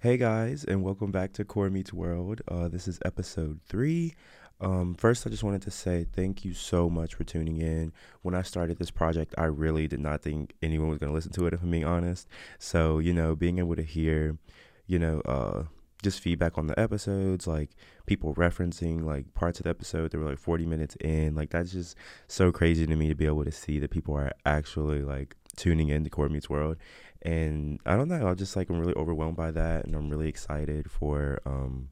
Hey 0.00 0.16
guys, 0.16 0.62
and 0.62 0.84
welcome 0.84 1.10
back 1.10 1.32
to 1.32 1.44
COR 1.44 1.70
Meets 1.70 1.92
World. 1.92 2.40
Uh, 2.46 2.68
this 2.68 2.86
is 2.86 3.00
episode 3.04 3.58
three. 3.66 4.14
Um, 4.60 4.94
first, 4.94 5.26
I 5.26 5.30
just 5.30 5.42
wanted 5.42 5.62
to 5.62 5.72
say 5.72 6.06
thank 6.14 6.44
you 6.44 6.54
so 6.54 6.88
much 6.88 7.16
for 7.16 7.24
tuning 7.24 7.60
in. 7.60 7.92
When 8.22 8.32
I 8.32 8.42
started 8.42 8.78
this 8.78 8.92
project, 8.92 9.34
I 9.36 9.46
really 9.46 9.88
did 9.88 9.98
not 9.98 10.22
think 10.22 10.54
anyone 10.62 10.88
was 10.88 10.98
going 10.98 11.10
to 11.10 11.14
listen 11.14 11.32
to 11.32 11.48
it, 11.48 11.52
if 11.52 11.64
I'm 11.64 11.72
being 11.72 11.84
honest. 11.84 12.28
So, 12.60 13.00
you 13.00 13.12
know, 13.12 13.34
being 13.34 13.58
able 13.58 13.74
to 13.74 13.82
hear, 13.82 14.38
you 14.86 15.00
know, 15.00 15.20
uh, 15.22 15.64
just 16.02 16.20
feedback 16.20 16.56
on 16.56 16.66
the 16.66 16.78
episodes, 16.78 17.46
like 17.46 17.70
people 18.06 18.34
referencing 18.34 19.04
like 19.04 19.34
parts 19.34 19.58
of 19.58 19.64
the 19.64 19.70
episode 19.70 20.10
that 20.10 20.18
were 20.18 20.30
like 20.30 20.38
40 20.38 20.66
minutes 20.66 20.96
in, 21.00 21.34
like 21.34 21.50
that's 21.50 21.72
just 21.72 21.96
so 22.28 22.52
crazy 22.52 22.86
to 22.86 22.96
me 22.96 23.08
to 23.08 23.14
be 23.14 23.26
able 23.26 23.44
to 23.44 23.52
see 23.52 23.78
that 23.78 23.90
people 23.90 24.14
are 24.14 24.32
actually 24.46 25.02
like 25.02 25.36
tuning 25.56 25.88
in 25.88 26.04
to 26.04 26.10
COR 26.10 26.28
Meets 26.28 26.48
World. 26.48 26.76
And 27.22 27.80
I 27.84 27.96
don't 27.96 28.08
know, 28.08 28.28
I 28.28 28.34
just 28.34 28.54
like 28.56 28.70
I'm 28.70 28.78
really 28.78 28.94
overwhelmed 28.94 29.36
by 29.36 29.50
that, 29.50 29.86
and 29.86 29.94
I'm 29.94 30.08
really 30.08 30.28
excited 30.28 30.90
for 30.90 31.40
um 31.44 31.88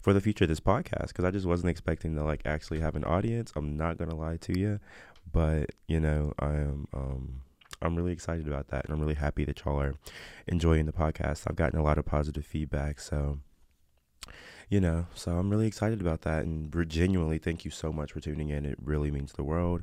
for 0.00 0.12
the 0.12 0.20
future 0.20 0.44
of 0.44 0.48
this 0.48 0.60
podcast 0.60 1.08
because 1.08 1.24
I 1.24 1.30
just 1.30 1.46
wasn't 1.46 1.70
expecting 1.70 2.16
to 2.16 2.24
like 2.24 2.42
actually 2.44 2.80
have 2.80 2.96
an 2.96 3.04
audience. 3.04 3.52
I'm 3.54 3.76
not 3.76 3.98
gonna 3.98 4.16
lie 4.16 4.36
to 4.38 4.58
you, 4.58 4.80
but 5.30 5.70
you 5.86 6.00
know 6.00 6.32
I 6.40 6.54
am 6.54 6.88
um 6.92 7.42
I'm 7.82 7.96
really 7.96 8.12
excited 8.12 8.46
about 8.46 8.68
that, 8.68 8.84
and 8.84 8.94
I'm 8.94 9.00
really 9.00 9.14
happy 9.14 9.44
that 9.44 9.64
y'all 9.64 9.80
are 9.80 9.94
enjoying 10.46 10.86
the 10.86 10.92
podcast. 10.92 11.44
I've 11.46 11.56
gotten 11.56 11.78
a 11.78 11.82
lot 11.82 11.98
of 11.98 12.04
positive 12.04 12.46
feedback, 12.46 13.00
so 13.00 13.38
you 14.68 14.80
know, 14.80 15.06
so 15.14 15.32
I'm 15.32 15.50
really 15.50 15.66
excited 15.66 16.00
about 16.00 16.22
that, 16.22 16.44
and 16.44 16.74
genuinely 16.88 17.38
thank 17.38 17.64
you 17.64 17.70
so 17.70 17.92
much 17.92 18.12
for 18.12 18.20
tuning 18.20 18.48
in. 18.48 18.64
It 18.64 18.78
really 18.82 19.10
means 19.10 19.32
the 19.32 19.44
world. 19.44 19.82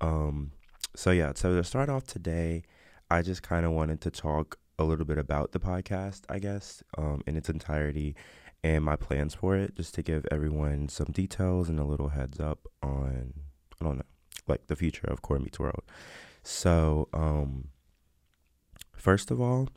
Um, 0.00 0.52
so 0.96 1.12
yeah, 1.12 1.32
so 1.34 1.54
to 1.54 1.62
start 1.62 1.88
off 1.88 2.06
today, 2.06 2.64
I 3.10 3.22
just 3.22 3.42
kind 3.42 3.64
of 3.64 3.72
wanted 3.72 4.00
to 4.00 4.10
talk 4.10 4.58
a 4.78 4.84
little 4.84 5.04
bit 5.04 5.18
about 5.18 5.52
the 5.52 5.60
podcast, 5.60 6.22
I 6.28 6.38
guess, 6.38 6.82
um, 6.98 7.22
in 7.26 7.36
its 7.36 7.48
entirety 7.48 8.16
and 8.64 8.84
my 8.84 8.96
plans 8.96 9.34
for 9.34 9.56
it, 9.56 9.76
just 9.76 9.94
to 9.94 10.02
give 10.02 10.26
everyone 10.30 10.88
some 10.88 11.06
details 11.12 11.68
and 11.68 11.78
a 11.78 11.84
little 11.84 12.08
heads 12.08 12.40
up 12.40 12.66
on, 12.82 13.32
I 13.80 13.84
don't 13.84 13.98
know, 13.98 14.04
like 14.48 14.66
the 14.66 14.76
future 14.76 15.06
of 15.06 15.22
COR 15.22 15.38
Meets 15.38 15.60
World. 15.60 15.84
So, 16.48 17.08
um, 17.12 17.70
first 18.92 19.32
of 19.32 19.40
all, 19.40 19.68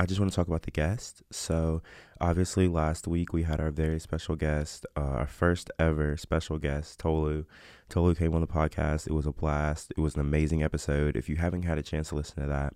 I 0.00 0.06
just 0.06 0.18
want 0.18 0.32
to 0.32 0.34
talk 0.34 0.48
about 0.48 0.62
the 0.62 0.70
guest. 0.70 1.22
So, 1.30 1.82
obviously, 2.22 2.66
last 2.66 3.06
week 3.06 3.34
we 3.34 3.42
had 3.42 3.60
our 3.60 3.70
very 3.70 4.00
special 4.00 4.34
guest, 4.34 4.86
uh, 4.96 5.00
our 5.00 5.26
first 5.26 5.70
ever 5.78 6.16
special 6.16 6.56
guest, 6.56 6.98
Tolu. 6.98 7.44
Tolu 7.90 8.14
came 8.14 8.34
on 8.34 8.40
the 8.40 8.46
podcast. 8.46 9.08
It 9.08 9.12
was 9.12 9.26
a 9.26 9.30
blast. 9.32 9.92
It 9.94 10.00
was 10.00 10.14
an 10.14 10.22
amazing 10.22 10.62
episode. 10.62 11.18
If 11.18 11.28
you 11.28 11.36
haven't 11.36 11.64
had 11.64 11.76
a 11.76 11.82
chance 11.82 12.08
to 12.08 12.14
listen 12.14 12.40
to 12.40 12.48
that, 12.48 12.72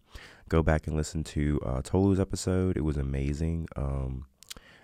go 0.51 0.63
back 0.63 0.87
and 0.87 0.95
listen 0.95 1.25
to 1.25 1.63
uh, 1.65 1.81
Tolu's 1.81 2.21
episode. 2.21 2.77
It 2.77 2.85
was 2.85 2.99
amazing. 2.99 3.69
Um, 3.75 4.27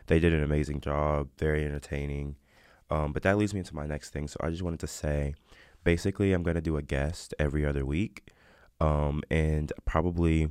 they 0.07 0.19
did 0.19 0.33
an 0.33 0.43
amazing 0.43 0.81
job, 0.81 1.29
very 1.37 1.63
entertaining. 1.63 2.37
Um, 2.89 3.13
but 3.13 3.23
that 3.25 3.37
leads 3.37 3.53
me 3.53 3.61
into 3.61 3.77
my 3.77 3.87
next 3.87 4.15
thing. 4.15 4.29
So, 4.29 4.39
I 4.43 4.49
just 4.49 4.63
wanted 4.63 4.81
to 4.81 4.87
say 4.87 5.35
basically, 5.89 6.35
I'm 6.35 6.43
going 6.43 6.55
to 6.55 6.61
do 6.61 6.77
a 6.77 6.83
guest 6.83 7.35
every 7.39 7.65
other 7.65 7.83
week. 7.87 8.31
Um, 8.79 9.23
and 9.31 9.73
probably 9.87 10.51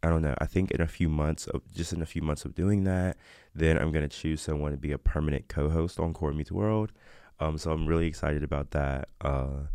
I 0.00 0.08
don't 0.08 0.22
know. 0.22 0.36
I 0.38 0.46
think 0.46 0.70
in 0.70 0.80
a 0.80 0.86
few 0.86 1.08
months 1.08 1.48
of 1.48 1.62
just 1.74 1.92
in 1.92 2.00
a 2.02 2.06
few 2.06 2.22
months 2.22 2.44
of 2.44 2.54
doing 2.54 2.84
that, 2.84 3.16
then 3.52 3.76
I'm 3.76 3.90
gonna 3.90 4.08
choose 4.08 4.40
someone 4.40 4.70
to 4.70 4.76
be 4.76 4.92
a 4.92 4.98
permanent 4.98 5.48
co-host 5.48 5.98
on 5.98 6.12
COR 6.12 6.32
Meets 6.32 6.52
World. 6.52 6.92
Um, 7.40 7.58
so 7.58 7.72
I'm 7.72 7.86
really 7.86 8.06
excited 8.06 8.44
about 8.44 8.70
that. 8.70 9.08
Uh, 9.20 9.66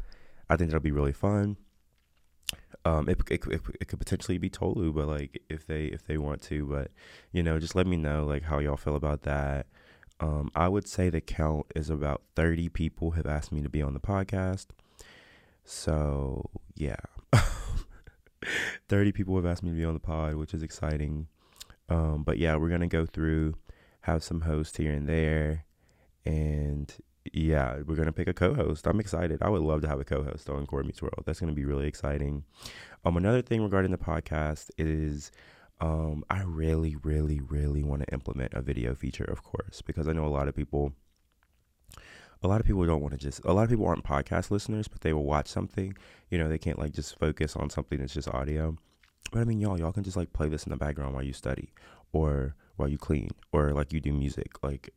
I 0.50 0.56
think 0.56 0.70
that'll 0.70 0.80
be 0.92 0.92
really 0.92 1.12
fun. 1.12 1.58
Um, 2.86 3.09
it, 3.09 3.20
it, 3.30 3.46
it, 3.48 3.62
it 3.81 3.88
could 3.90 4.00
potentially 4.00 4.38
be 4.38 4.50
Tolu, 4.50 4.94
but 4.94 5.08
like 5.08 5.42
if 5.50 5.68
they 5.68 5.86
if 5.86 6.06
they 6.06 6.18
want 6.18 6.42
to, 6.44 6.66
but 6.66 6.92
you 7.34 7.44
know, 7.44 7.59
just 7.59 7.75
let 7.75 7.86
me 7.86 7.98
know 7.98 8.23
like 8.25 8.44
how 8.44 8.59
y'all 8.59 8.78
feel 8.78 8.96
about 8.96 9.23
that. 9.23 9.68
Um, 10.22 10.52
I 10.56 10.70
would 10.70 10.88
say 10.88 11.09
the 11.09 11.20
count 11.20 11.66
is 11.75 11.90
about 11.90 12.22
30 12.36 12.70
people 12.70 13.12
have 13.12 13.25
asked 13.25 13.52
me 13.52 13.62
to 13.64 13.70
be 13.70 13.81
on 13.81 13.94
the 13.94 14.00
podcast. 14.00 14.68
So 15.72 16.50
yeah. 16.76 16.98
30 18.90 19.14
people 19.14 19.38
have 19.38 19.46
asked 19.46 19.64
me 19.64 19.70
to 19.70 19.76
be 19.76 19.86
on 19.86 19.94
the 19.94 20.02
pod, 20.02 20.36
which 20.36 20.54
is 20.54 20.64
exciting. 20.64 21.28
Um, 21.88 22.24
but 22.24 22.38
yeah, 22.38 22.58
we're 22.58 22.68
to 22.82 22.88
go 22.88 23.06
through, 23.06 23.56
have 24.02 24.22
some 24.22 24.42
hosts 24.42 24.76
here 24.76 24.92
and 24.92 25.08
there. 25.08 25.64
And 26.26 26.94
yeah, 27.31 27.78
we're 27.86 27.96
to 28.08 28.12
pick 28.12 28.28
a 28.28 28.34
co 28.34 28.54
host. 28.54 28.86
I'm 28.86 29.00
excited. 29.00 29.42
I 29.42 29.48
would 29.48 29.62
love 29.62 29.81
to 29.84 29.88
have 29.88 30.02
a 30.02 30.04
co 30.04 30.24
host 30.24 30.50
on 30.50 30.66
COR 30.68 30.84
Meets 30.84 31.02
World. 31.02 31.24
That's 31.26 31.40
to 31.54 31.56
be 31.56 31.66
really 31.66 31.88
exciting. 31.88 32.44
Um, 33.06 33.16
another 33.16 33.42
thing 33.42 33.64
regarding 33.64 33.92
the 33.92 33.98
podcast 33.98 34.72
is 34.78 35.31
um, 35.80 36.26
I 36.30 36.42
really, 36.42 36.98
really, 36.98 37.40
really 37.40 37.81
want 37.81 38.02
to 38.02 38.14
implement 38.14 38.54
a 38.54 38.62
video 38.62 38.94
feature, 38.94 39.24
of 39.24 39.42
course, 39.42 39.81
because 39.81 40.10
I 40.10 40.12
know 40.12 40.26
a 40.26 40.28
lot 40.28 40.50
of 40.50 40.56
people 40.56 40.94
a 42.44 42.47
lot 42.47 42.59
of 42.59 42.66
people 42.66 42.85
don't 42.85 43.02
want 43.02 43.13
to 43.13 43.18
just 43.18 43.44
a 43.46 43.53
lot 43.53 43.63
of 43.63 43.69
people 43.69 43.85
aren't 43.85 44.03
podcast 44.03 44.52
listeners 44.52 44.88
but 44.88 45.02
they 45.02 45.13
will 45.13 45.24
watch 45.24 45.47
something 45.47 45.96
you 46.29 46.38
know 46.38 46.50
they 46.50 46.57
can't 46.57 46.79
like 46.79 46.94
just 46.94 47.18
focus 47.19 47.56
on 47.56 47.69
something 47.69 48.00
that's 48.00 48.13
just 48.13 48.28
audio. 48.29 48.75
But 49.31 49.41
i 49.41 49.44
mean 49.44 49.59
y'all 49.59 49.79
y'all 49.79 49.91
can 49.91 50.03
just 50.03 50.18
like 50.18 50.34
play 50.34 50.50
this 50.50 50.66
in 50.66 50.72
the 50.72 50.78
background 50.78 51.13
while 51.13 51.24
you 51.24 51.34
study 51.34 51.72
or 52.12 52.56
while 52.75 52.90
you 52.90 52.97
clean 52.97 53.30
or 53.51 53.72
like 53.72 53.94
you 53.94 54.00
do 54.00 54.12
music 54.12 54.63
like 54.63 54.90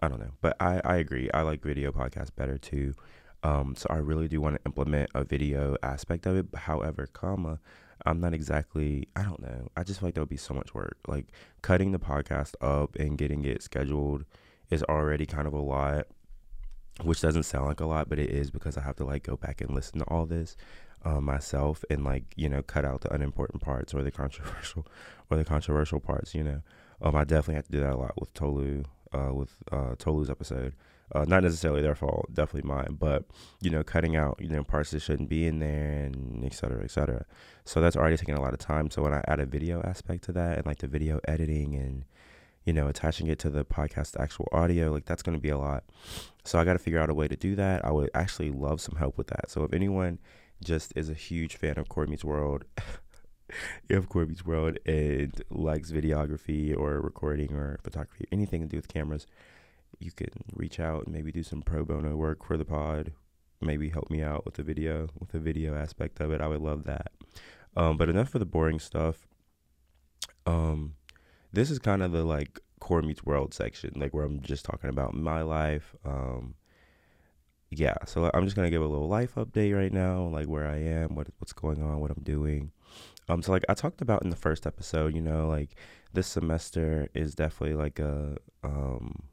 i 0.00 0.08
don't 0.08 0.20
know. 0.20 0.32
But 0.40 0.56
i 0.60 0.80
i 0.84 0.96
agree. 0.96 1.30
I 1.32 1.42
like 1.42 1.62
video 1.62 1.90
podcasts 1.92 2.34
better 2.34 2.58
too. 2.58 2.94
Um 3.42 3.74
so 3.76 3.86
i 3.90 3.96
really 3.96 4.28
do 4.28 4.40
want 4.40 4.56
to 4.56 4.62
implement 4.64 5.10
a 5.14 5.24
video 5.24 5.76
aspect 5.82 6.26
of 6.26 6.36
it. 6.36 6.46
However 6.54 7.06
comma 7.12 7.60
i'm 8.06 8.20
not 8.20 8.34
exactly 8.34 9.08
i 9.16 9.22
don't 9.22 9.40
know. 9.40 9.68
I 9.76 9.82
just 9.82 10.00
feel 10.00 10.08
like 10.08 10.14
there 10.14 10.22
would 10.22 10.28
be 10.28 10.36
so 10.36 10.54
much 10.54 10.74
work. 10.74 10.98
Like 11.08 11.26
cutting 11.62 11.92
the 11.92 11.98
podcast 11.98 12.54
up 12.60 12.96
and 12.96 13.18
getting 13.18 13.44
it 13.44 13.62
scheduled 13.62 14.24
is 14.70 14.82
already 14.84 15.26
kind 15.26 15.46
of 15.46 15.52
a 15.52 15.60
lot 15.60 16.06
which 17.02 17.20
doesn't 17.20 17.42
sound 17.42 17.66
like 17.66 17.80
a 17.80 17.86
lot, 17.86 18.08
but 18.08 18.18
it 18.18 18.30
is 18.30 18.50
because 18.50 18.76
I 18.76 18.82
have 18.82 18.96
to 18.96 19.04
like 19.04 19.24
go 19.24 19.36
back 19.36 19.60
and 19.60 19.74
listen 19.74 19.98
to 19.98 20.04
all 20.06 20.26
this 20.26 20.56
um, 21.04 21.24
myself 21.24 21.84
and 21.90 22.04
like 22.04 22.24
you 22.36 22.48
know 22.48 22.62
cut 22.62 22.84
out 22.84 23.02
the 23.02 23.12
unimportant 23.12 23.62
parts 23.62 23.92
or 23.92 24.02
the 24.02 24.10
controversial 24.10 24.86
or 25.30 25.36
the 25.36 25.44
controversial 25.44 26.00
parts. 26.00 26.34
You 26.34 26.44
know, 26.44 26.62
um, 27.02 27.16
I 27.16 27.24
definitely 27.24 27.56
have 27.56 27.66
to 27.66 27.72
do 27.72 27.80
that 27.80 27.94
a 27.94 27.96
lot 27.96 28.18
with 28.18 28.32
Tolu, 28.34 28.84
uh, 29.12 29.32
with 29.32 29.54
uh, 29.72 29.94
Tolu's 29.98 30.30
episode. 30.30 30.74
Uh, 31.14 31.24
not 31.28 31.42
necessarily 31.42 31.82
their 31.82 31.94
fault, 31.94 32.26
definitely 32.32 32.68
mine, 32.68 32.96
but 32.98 33.24
you 33.60 33.68
know, 33.68 33.82
cutting 33.82 34.16
out 34.16 34.38
you 34.40 34.48
know 34.48 34.64
parts 34.64 34.90
that 34.90 35.00
shouldn't 35.00 35.28
be 35.28 35.46
in 35.46 35.58
there 35.58 36.04
and 36.04 36.44
et 36.44 36.54
cetera, 36.54 36.82
et 36.82 36.90
cetera. 36.90 37.24
So 37.64 37.80
that's 37.80 37.96
already 37.96 38.16
taking 38.16 38.36
a 38.36 38.40
lot 38.40 38.54
of 38.54 38.58
time. 38.58 38.90
So 38.90 39.02
when 39.02 39.12
I 39.12 39.22
add 39.28 39.40
a 39.40 39.46
video 39.46 39.82
aspect 39.82 40.24
to 40.24 40.32
that 40.32 40.58
and 40.58 40.66
like 40.66 40.78
the 40.78 40.86
video 40.86 41.20
editing 41.28 41.74
and 41.74 42.04
you 42.64 42.72
know, 42.72 42.88
attaching 42.88 43.26
it 43.26 43.38
to 43.40 43.50
the 43.50 43.64
podcast 43.64 44.18
actual 44.18 44.48
audio, 44.52 44.92
like 44.92 45.04
that's 45.04 45.22
going 45.22 45.36
to 45.36 45.42
be 45.42 45.50
a 45.50 45.58
lot. 45.58 45.84
So 46.44 46.58
I 46.58 46.64
got 46.64 46.74
to 46.74 46.78
figure 46.78 47.00
out 47.00 47.10
a 47.10 47.14
way 47.14 47.28
to 47.28 47.36
do 47.36 47.54
that. 47.56 47.84
I 47.84 47.90
would 47.90 48.10
actually 48.14 48.50
love 48.50 48.80
some 48.80 48.96
help 48.96 49.18
with 49.18 49.28
that. 49.28 49.50
So 49.50 49.64
if 49.64 49.72
anyone 49.72 50.18
just 50.62 50.92
is 50.96 51.10
a 51.10 51.14
huge 51.14 51.56
fan 51.56 51.78
of 51.78 51.88
Corby's 51.88 52.24
World, 52.24 52.64
if 53.88 54.08
Corby's 54.08 54.44
World 54.44 54.78
and 54.86 55.32
likes 55.50 55.90
videography 55.90 56.76
or 56.76 57.00
recording 57.00 57.52
or 57.52 57.78
photography, 57.82 58.26
anything 58.32 58.62
to 58.62 58.68
do 58.68 58.76
with 58.76 58.88
cameras, 58.88 59.26
you 59.98 60.10
can 60.10 60.30
reach 60.54 60.80
out 60.80 61.04
and 61.04 61.14
maybe 61.14 61.32
do 61.32 61.42
some 61.42 61.62
pro 61.62 61.84
bono 61.84 62.16
work 62.16 62.44
for 62.44 62.56
the 62.56 62.64
pod. 62.64 63.12
Maybe 63.60 63.88
help 63.90 64.10
me 64.10 64.22
out 64.22 64.44
with 64.44 64.54
the 64.54 64.62
video, 64.62 65.08
with 65.18 65.30
the 65.30 65.38
video 65.38 65.74
aspect 65.74 66.20
of 66.20 66.30
it. 66.30 66.40
I 66.40 66.48
would 66.48 66.60
love 66.60 66.84
that. 66.84 67.12
Um, 67.76 67.96
but 67.96 68.08
enough 68.08 68.28
for 68.28 68.38
the 68.38 68.44
boring 68.44 68.78
stuff. 68.78 69.26
Um, 70.46 70.94
this 71.54 71.70
is 71.70 71.78
kind 71.78 72.02
of 72.02 72.12
the 72.12 72.24
like 72.24 72.60
COR 72.80 73.02
meets 73.02 73.24
world 73.24 73.54
section, 73.54 73.92
like 73.96 74.12
where 74.12 74.24
I'm 74.24 74.40
just 74.40 74.64
talking 74.64 74.90
about 74.90 75.14
my 75.14 75.42
life. 75.42 75.94
Um, 76.04 76.54
yeah, 77.70 77.96
so 78.06 78.30
I'm 78.34 78.44
just 78.44 78.56
gonna 78.56 78.70
give 78.70 78.82
a 78.82 78.86
little 78.86 79.08
life 79.08 79.34
update 79.36 79.74
right 79.74 79.92
now, 79.92 80.24
like 80.24 80.46
where 80.46 80.66
I 80.66 80.76
am, 80.76 81.14
what 81.14 81.28
what's 81.38 81.52
going 81.52 81.82
on, 81.82 82.00
what 82.00 82.10
I'm 82.10 82.22
doing. 82.22 82.72
Um, 83.28 83.42
so 83.42 83.52
like 83.52 83.64
I 83.68 83.74
talked 83.74 84.02
about 84.02 84.22
in 84.22 84.30
the 84.30 84.36
first 84.36 84.66
episode, 84.66 85.14
you 85.14 85.22
know, 85.22 85.48
like 85.48 85.76
this 86.12 86.26
semester 86.26 87.08
is 87.14 87.34
definitely 87.34 87.76
like 87.76 87.98
a 87.98 88.36
um 88.62 89.24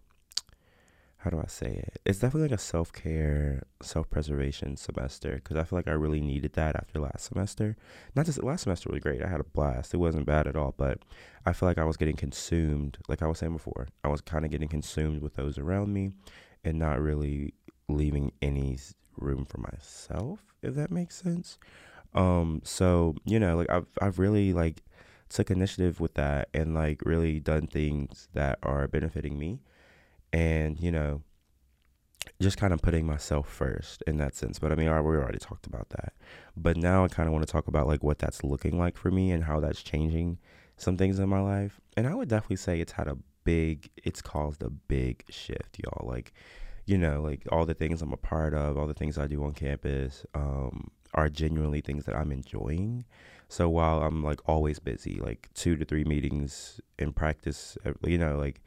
how 1.24 1.30
do 1.30 1.38
I 1.40 1.48
say 1.48 1.68
it? 1.68 2.02
It's 2.04 2.18
definitely 2.18 2.50
like 2.50 2.60
a 2.60 2.62
self 2.62 2.92
care, 2.92 3.64
self 3.82 4.10
preservation 4.10 4.76
semester 4.76 5.36
because 5.36 5.56
I 5.56 5.64
feel 5.64 5.78
like 5.78 5.88
I 5.88 5.92
really 5.92 6.20
needed 6.20 6.54
that 6.54 6.76
after 6.76 7.00
last 7.00 7.26
semester. 7.26 7.78
Not 8.16 8.26
just 8.26 8.42
last 8.44 8.64
semester 8.64 8.90
was 8.90 9.02
great. 9.02 9.22
I 9.22 9.28
had 9.28 9.40
a 9.40 9.44
blast. 9.44 9.94
It 9.94 9.98
wasn't 9.98 10.26
bad 10.26 10.48
at 10.48 10.56
all, 10.56 10.74
but 10.76 11.00
I 11.46 11.54
feel 11.54 11.70
like 11.70 11.78
I 11.78 11.84
was 11.84 11.96
getting 11.96 12.16
consumed, 12.16 12.98
like 13.08 13.22
I 13.22 13.28
was 13.28 13.38
saying 13.38 13.54
before. 13.54 13.88
I 14.04 14.08
was 14.08 14.22
kind 14.22 14.46
of 14.46 14.52
getting 14.52 14.68
consumed 14.68 15.22
with 15.22 15.36
those 15.36 15.60
around 15.60 15.94
me 15.94 16.12
and 16.64 16.80
not 16.80 17.00
really 17.00 17.54
leaving 17.88 18.32
any 18.42 18.80
room 19.16 19.46
for 19.46 19.60
myself, 19.60 20.40
if 20.64 20.74
that 20.74 20.90
makes 20.90 21.22
sense. 21.22 21.60
Um, 22.16 22.62
so, 22.64 23.16
you 23.26 23.40
know, 23.40 23.58
like 23.58 23.70
I've 23.70 23.86
I've 24.02 24.18
really 24.18 24.54
like 24.54 24.82
took 25.30 25.52
initiative 25.52 26.00
with 26.00 26.16
that 26.16 26.50
and 26.52 26.74
like 26.74 27.04
really 27.06 27.40
done 27.40 27.68
things 27.68 28.28
that 28.34 28.58
are 28.64 28.88
benefiting 28.88 29.38
me 29.38 29.60
and 30.34 30.80
you 30.80 30.92
know 30.92 31.22
just 32.40 32.58
kind 32.58 32.74
of 32.74 32.82
putting 32.82 33.06
myself 33.06 33.48
first 33.48 34.04
in 34.08 34.18
that 34.18 34.36
sense 34.36 34.60
but 34.60 34.72
i 34.72 34.76
mean 34.76 34.88
we 34.88 35.16
already 35.18 35.40
talked 35.40 35.66
about 35.66 35.90
that 35.90 36.14
but 36.56 36.78
now 36.78 37.04
i 37.04 37.08
kind 37.08 37.28
of 37.28 37.34
want 37.34 37.46
to 37.46 37.52
talk 37.52 37.68
about 37.68 37.88
like 37.88 38.04
what 38.04 38.20
that's 38.20 38.44
looking 38.44 38.78
like 38.78 38.98
for 38.98 39.12
me 39.12 39.32
and 39.32 39.44
how 39.44 39.60
that's 39.60 39.82
changing 39.82 40.38
some 40.82 40.98
things 40.98 41.20
in 41.20 41.30
my 41.30 41.40
life, 41.40 41.80
and 41.96 42.08
I 42.08 42.16
would 42.16 42.28
definitely 42.28 42.56
say 42.58 42.80
it's 42.80 42.94
had 42.94 43.08
a 43.08 43.18
big, 43.44 43.90
it's 44.04 44.22
caused 44.22 44.64
a 44.64 44.70
big 44.70 45.24
shift, 45.30 45.80
y'all. 45.80 46.08
Like, 46.08 46.34
you 46.86 46.98
know, 46.98 47.22
like 47.22 47.44
all 47.52 47.66
the 47.66 47.74
things 47.74 48.02
I'm 48.02 48.14
a 48.14 48.18
part 48.18 48.54
of, 48.54 48.78
all 48.78 48.88
the 48.88 48.94
things 48.94 49.18
I 49.18 49.28
do 49.28 49.44
on 49.44 49.54
campus, 49.54 50.26
um, 50.34 50.90
are 51.14 51.30
genuinely 51.30 51.82
things 51.82 52.06
that 52.06 52.16
I'm 52.16 52.32
enjoying. 52.32 53.06
So 53.48 53.70
while 53.70 54.02
I'm 54.02 54.24
like 54.24 54.40
always 54.48 54.80
busy, 54.80 55.20
like 55.20 55.50
two 55.54 55.76
to 55.76 55.86
three 55.86 56.04
meetings 56.04 56.80
in 56.98 57.14
practice, 57.14 57.78
you 58.06 58.18
know, 58.18 58.38
like 58.38 58.62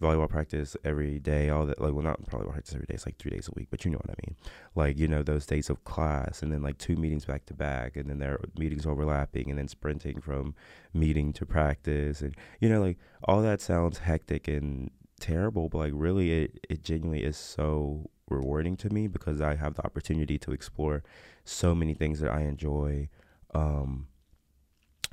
volleyball 0.00 0.28
practice 0.28 0.76
every 0.84 1.18
day, 1.18 1.50
all 1.50 1.66
that, 1.66 1.80
like, 1.80 1.92
well, 1.92 2.04
not 2.04 2.22
volleyball 2.30 2.52
practice 2.52 2.74
every 2.74 2.86
day, 2.86 2.94
it's 2.94 3.06
like 3.06 3.18
three 3.18 3.30
days 3.30 3.48
a 3.48 3.52
week, 3.56 3.68
but 3.70 3.84
you 3.84 3.90
know 3.90 3.98
what 3.98 4.10
I 4.10 4.26
mean. 4.26 4.36
Like, 4.74 4.98
you 4.98 5.08
know, 5.08 5.22
those 5.22 5.46
days 5.46 5.70
of 5.70 5.84
class 5.84 6.42
and 6.42 6.52
then 6.52 6.62
like 6.62 6.78
two 6.78 6.96
meetings 6.96 7.24
back 7.24 7.46
to 7.46 7.54
back, 7.54 7.96
and 7.96 8.08
then 8.08 8.18
their 8.18 8.38
meetings 8.56 8.86
overlapping, 8.86 9.50
and 9.50 9.58
then 9.58 9.68
sprinting 9.68 10.20
from 10.20 10.54
meeting 10.94 11.32
to 11.32 11.44
practice. 11.44 12.20
And, 12.20 12.36
you 12.60 12.68
know, 12.68 12.80
like, 12.80 12.98
all 13.24 13.42
that 13.42 13.60
sounds 13.60 13.98
hectic 13.98 14.46
and 14.46 14.90
terrible, 15.18 15.68
but 15.68 15.78
like, 15.78 15.92
really, 15.94 16.44
it, 16.44 16.60
it 16.68 16.84
genuinely 16.84 17.24
is 17.24 17.36
so 17.36 18.10
rewarding 18.28 18.76
to 18.76 18.90
me 18.90 19.08
because 19.08 19.40
I 19.40 19.56
have 19.56 19.74
the 19.74 19.84
opportunity 19.84 20.38
to 20.38 20.52
explore 20.52 21.02
so 21.44 21.74
many 21.74 21.94
things 21.94 22.20
that 22.20 22.30
I 22.30 22.42
enjoy. 22.42 23.08
Um, 23.54 24.08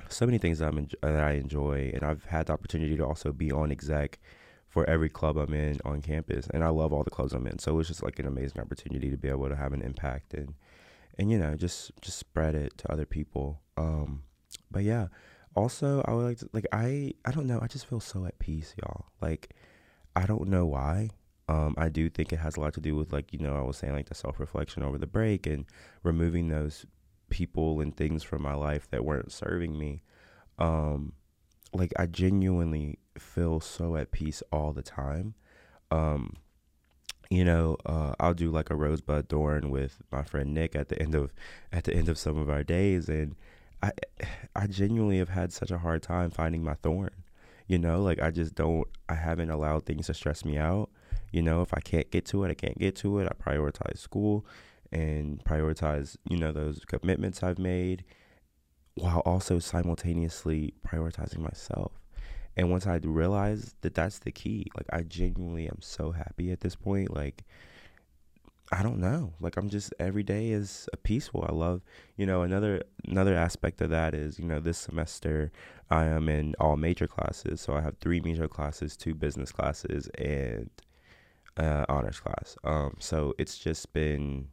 so 0.08 0.26
many 0.26 0.38
things 0.38 0.60
that, 0.60 0.68
I'm 0.68 0.78
en- 0.78 0.90
that 1.02 1.24
I 1.24 1.32
enjoy, 1.32 1.90
and 1.92 2.04
I've 2.04 2.26
had 2.26 2.46
the 2.46 2.52
opportunity 2.52 2.96
to 2.96 3.04
also 3.04 3.32
be 3.32 3.50
on 3.50 3.72
exec 3.72 4.20
for 4.76 4.84
every 4.90 5.08
club 5.08 5.38
I'm 5.38 5.54
in 5.54 5.80
on 5.86 6.02
campus, 6.02 6.48
and 6.52 6.62
I 6.62 6.68
love 6.68 6.92
all 6.92 7.02
the 7.02 7.08
clubs 7.08 7.32
I'm 7.32 7.46
in. 7.46 7.58
So 7.58 7.78
it's 7.78 7.88
just 7.88 8.02
like 8.02 8.18
an 8.18 8.26
amazing 8.26 8.60
opportunity 8.60 9.10
to 9.10 9.16
be 9.16 9.30
able 9.30 9.48
to 9.48 9.56
have 9.56 9.72
an 9.72 9.80
impact 9.80 10.34
and 10.34 10.52
and 11.18 11.30
you 11.30 11.38
know 11.38 11.54
just 11.54 11.92
just 12.02 12.18
spread 12.18 12.54
it 12.54 12.76
to 12.76 12.92
other 12.92 13.06
people. 13.06 13.62
Um, 13.78 14.24
but 14.70 14.82
yeah, 14.82 15.06
also 15.54 16.04
I 16.06 16.12
would 16.12 16.24
like 16.24 16.38
to 16.40 16.50
like 16.52 16.66
I 16.72 17.14
I 17.24 17.30
don't 17.30 17.46
know 17.46 17.58
I 17.62 17.68
just 17.68 17.86
feel 17.86 18.00
so 18.00 18.26
at 18.26 18.38
peace, 18.38 18.74
y'all. 18.78 19.06
Like 19.22 19.54
I 20.14 20.26
don't 20.26 20.46
know 20.46 20.66
why. 20.66 21.08
Um, 21.48 21.74
I 21.78 21.88
do 21.88 22.10
think 22.10 22.34
it 22.34 22.40
has 22.40 22.58
a 22.58 22.60
lot 22.60 22.74
to 22.74 22.80
do 22.82 22.94
with 22.94 23.14
like 23.14 23.32
you 23.32 23.38
know 23.38 23.56
I 23.56 23.62
was 23.62 23.78
saying 23.78 23.94
like 23.94 24.10
the 24.10 24.14
self 24.14 24.38
reflection 24.38 24.82
over 24.82 24.98
the 24.98 25.06
break 25.06 25.46
and 25.46 25.64
removing 26.02 26.48
those 26.48 26.84
people 27.30 27.80
and 27.80 27.96
things 27.96 28.22
from 28.22 28.42
my 28.42 28.54
life 28.54 28.90
that 28.90 29.06
weren't 29.06 29.32
serving 29.32 29.78
me. 29.78 30.02
Um, 30.58 31.14
like 31.72 31.92
I 31.98 32.06
genuinely 32.06 32.98
feel 33.18 33.60
so 33.60 33.96
at 33.96 34.12
peace 34.12 34.42
all 34.52 34.72
the 34.72 34.82
time. 34.82 35.34
Um, 35.90 36.36
you 37.30 37.44
know, 37.44 37.76
uh, 37.84 38.14
I'll 38.20 38.34
do 38.34 38.50
like 38.50 38.70
a 38.70 38.76
rosebud 38.76 39.28
thorn 39.28 39.70
with 39.70 39.98
my 40.12 40.22
friend 40.22 40.54
Nick 40.54 40.76
at 40.76 40.88
the 40.88 41.00
end 41.00 41.14
of 41.14 41.32
at 41.72 41.84
the 41.84 41.94
end 41.94 42.08
of 42.08 42.18
some 42.18 42.38
of 42.38 42.48
our 42.48 42.62
days, 42.62 43.08
and 43.08 43.34
I 43.82 43.92
I 44.54 44.66
genuinely 44.66 45.18
have 45.18 45.30
had 45.30 45.52
such 45.52 45.70
a 45.70 45.78
hard 45.78 46.02
time 46.02 46.30
finding 46.30 46.62
my 46.62 46.74
thorn. 46.74 47.10
You 47.66 47.78
know, 47.78 48.02
like 48.02 48.20
I 48.22 48.30
just 48.30 48.54
don't. 48.54 48.86
I 49.08 49.14
haven't 49.14 49.50
allowed 49.50 49.86
things 49.86 50.06
to 50.06 50.14
stress 50.14 50.44
me 50.44 50.56
out. 50.56 50.90
You 51.32 51.42
know, 51.42 51.62
if 51.62 51.74
I 51.74 51.80
can't 51.80 52.10
get 52.10 52.24
to 52.26 52.44
it, 52.44 52.50
I 52.50 52.54
can't 52.54 52.78
get 52.78 52.94
to 52.96 53.18
it. 53.18 53.26
I 53.26 53.34
prioritize 53.34 53.98
school 53.98 54.46
and 54.92 55.42
prioritize, 55.44 56.16
you 56.28 56.36
know, 56.36 56.52
those 56.52 56.80
commitments 56.86 57.42
I've 57.42 57.58
made 57.58 58.04
while 58.96 59.20
also 59.20 59.58
simultaneously 59.58 60.74
prioritizing 60.86 61.38
myself. 61.38 61.92
And 62.56 62.70
once 62.70 62.86
I 62.86 62.96
realized 62.96 63.74
that 63.82 63.94
that's 63.94 64.18
the 64.20 64.32
key, 64.32 64.66
like 64.76 64.86
I 64.90 65.02
genuinely 65.02 65.66
am 65.66 65.78
so 65.80 66.12
happy 66.12 66.50
at 66.50 66.60
this 66.60 66.74
point. 66.74 67.14
Like, 67.14 67.44
I 68.72 68.82
don't 68.82 68.98
know. 68.98 69.34
Like 69.38 69.58
I'm 69.58 69.68
just 69.68 69.92
every 70.00 70.22
day 70.22 70.50
is 70.50 70.88
a 70.92 70.96
peaceful. 70.96 71.44
I 71.48 71.52
love, 71.52 71.82
you 72.16 72.24
know, 72.24 72.42
another 72.42 72.82
another 73.06 73.36
aspect 73.36 73.80
of 73.82 73.90
that 73.90 74.14
is, 74.14 74.38
you 74.38 74.46
know, 74.46 74.58
this 74.58 74.78
semester 74.78 75.52
I 75.90 76.06
am 76.06 76.28
in 76.30 76.54
all 76.58 76.76
major 76.76 77.06
classes. 77.06 77.60
So 77.60 77.74
I 77.74 77.82
have 77.82 77.98
three 77.98 78.20
major 78.20 78.48
classes, 78.48 78.96
two 78.96 79.14
business 79.14 79.52
classes, 79.52 80.08
and 80.18 80.70
uh, 81.58 81.84
honors 81.88 82.18
class. 82.18 82.56
Um, 82.64 82.96
so 82.98 83.34
it's 83.38 83.58
just 83.58 83.92
been 83.92 84.48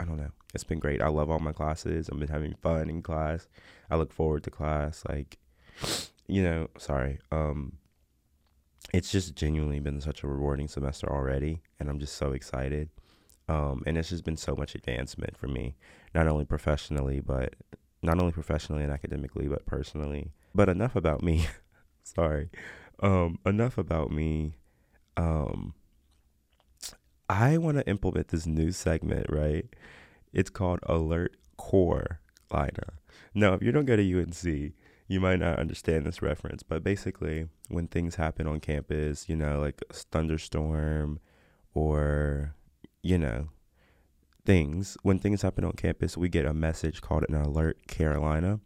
I 0.00 0.04
don't 0.04 0.16
know. 0.16 0.30
It's 0.54 0.64
been 0.64 0.78
great. 0.78 1.02
I 1.02 1.08
love 1.08 1.30
all 1.30 1.38
my 1.38 1.52
classes. 1.52 2.08
I've 2.10 2.18
been 2.18 2.28
having 2.28 2.54
fun 2.54 2.90
in 2.90 3.02
class. 3.02 3.46
I 3.90 3.96
look 3.96 4.12
forward 4.12 4.42
to 4.44 4.50
class. 4.50 5.04
Like, 5.08 5.38
you 6.26 6.42
know, 6.42 6.68
sorry. 6.78 7.20
Um, 7.30 7.78
it's 8.92 9.10
just 9.10 9.34
genuinely 9.34 9.80
been 9.80 10.00
such 10.00 10.22
a 10.22 10.28
rewarding 10.28 10.68
semester 10.68 11.10
already, 11.10 11.62
and 11.78 11.88
I'm 11.88 11.98
just 11.98 12.16
so 12.16 12.32
excited. 12.32 12.90
Um, 13.48 13.82
and 13.86 13.98
it's 13.98 14.08
just 14.08 14.24
been 14.24 14.36
so 14.36 14.54
much 14.56 14.74
advancement 14.74 15.36
for 15.36 15.48
me, 15.48 15.76
not 16.14 16.28
only 16.28 16.44
professionally, 16.44 17.20
but 17.20 17.54
not 18.02 18.20
only 18.20 18.32
professionally 18.32 18.82
and 18.82 18.92
academically, 18.92 19.48
but 19.48 19.66
personally. 19.66 20.32
But 20.54 20.68
enough 20.68 20.96
about 20.96 21.22
me. 21.22 21.46
sorry. 22.04 22.50
Um, 23.00 23.38
enough 23.44 23.78
about 23.78 24.10
me. 24.10 24.56
Um, 25.16 25.74
I 27.28 27.56
want 27.58 27.78
to 27.78 27.88
implement 27.88 28.28
this 28.28 28.46
new 28.46 28.70
segment, 28.72 29.26
right? 29.28 29.66
It's 30.32 30.50
called 30.50 30.80
Alert 30.84 31.36
Core 31.56 32.20
Lina. 32.52 32.98
Now, 33.34 33.54
if 33.54 33.62
you 33.62 33.72
don't 33.72 33.86
go 33.86 33.96
to 33.96 34.20
UNC, 34.20 34.72
you 35.06 35.20
might 35.20 35.38
not 35.38 35.58
understand 35.58 36.06
this 36.06 36.22
reference, 36.22 36.62
but 36.62 36.82
basically, 36.82 37.48
when 37.68 37.88
things 37.88 38.16
happen 38.16 38.46
on 38.46 38.60
campus, 38.60 39.28
you 39.28 39.36
know, 39.36 39.60
like 39.60 39.82
a 39.90 39.92
thunderstorm 39.92 41.20
or, 41.74 42.54
you 43.02 43.18
know, 43.18 43.48
things, 44.44 44.96
when 45.02 45.18
things 45.18 45.42
happen 45.42 45.64
on 45.64 45.72
campus, 45.72 46.16
we 46.16 46.28
get 46.28 46.46
a 46.46 46.54
message 46.54 47.00
called 47.00 47.24
an 47.28 47.34
Alert 47.34 47.86
Carolina. 47.86 48.60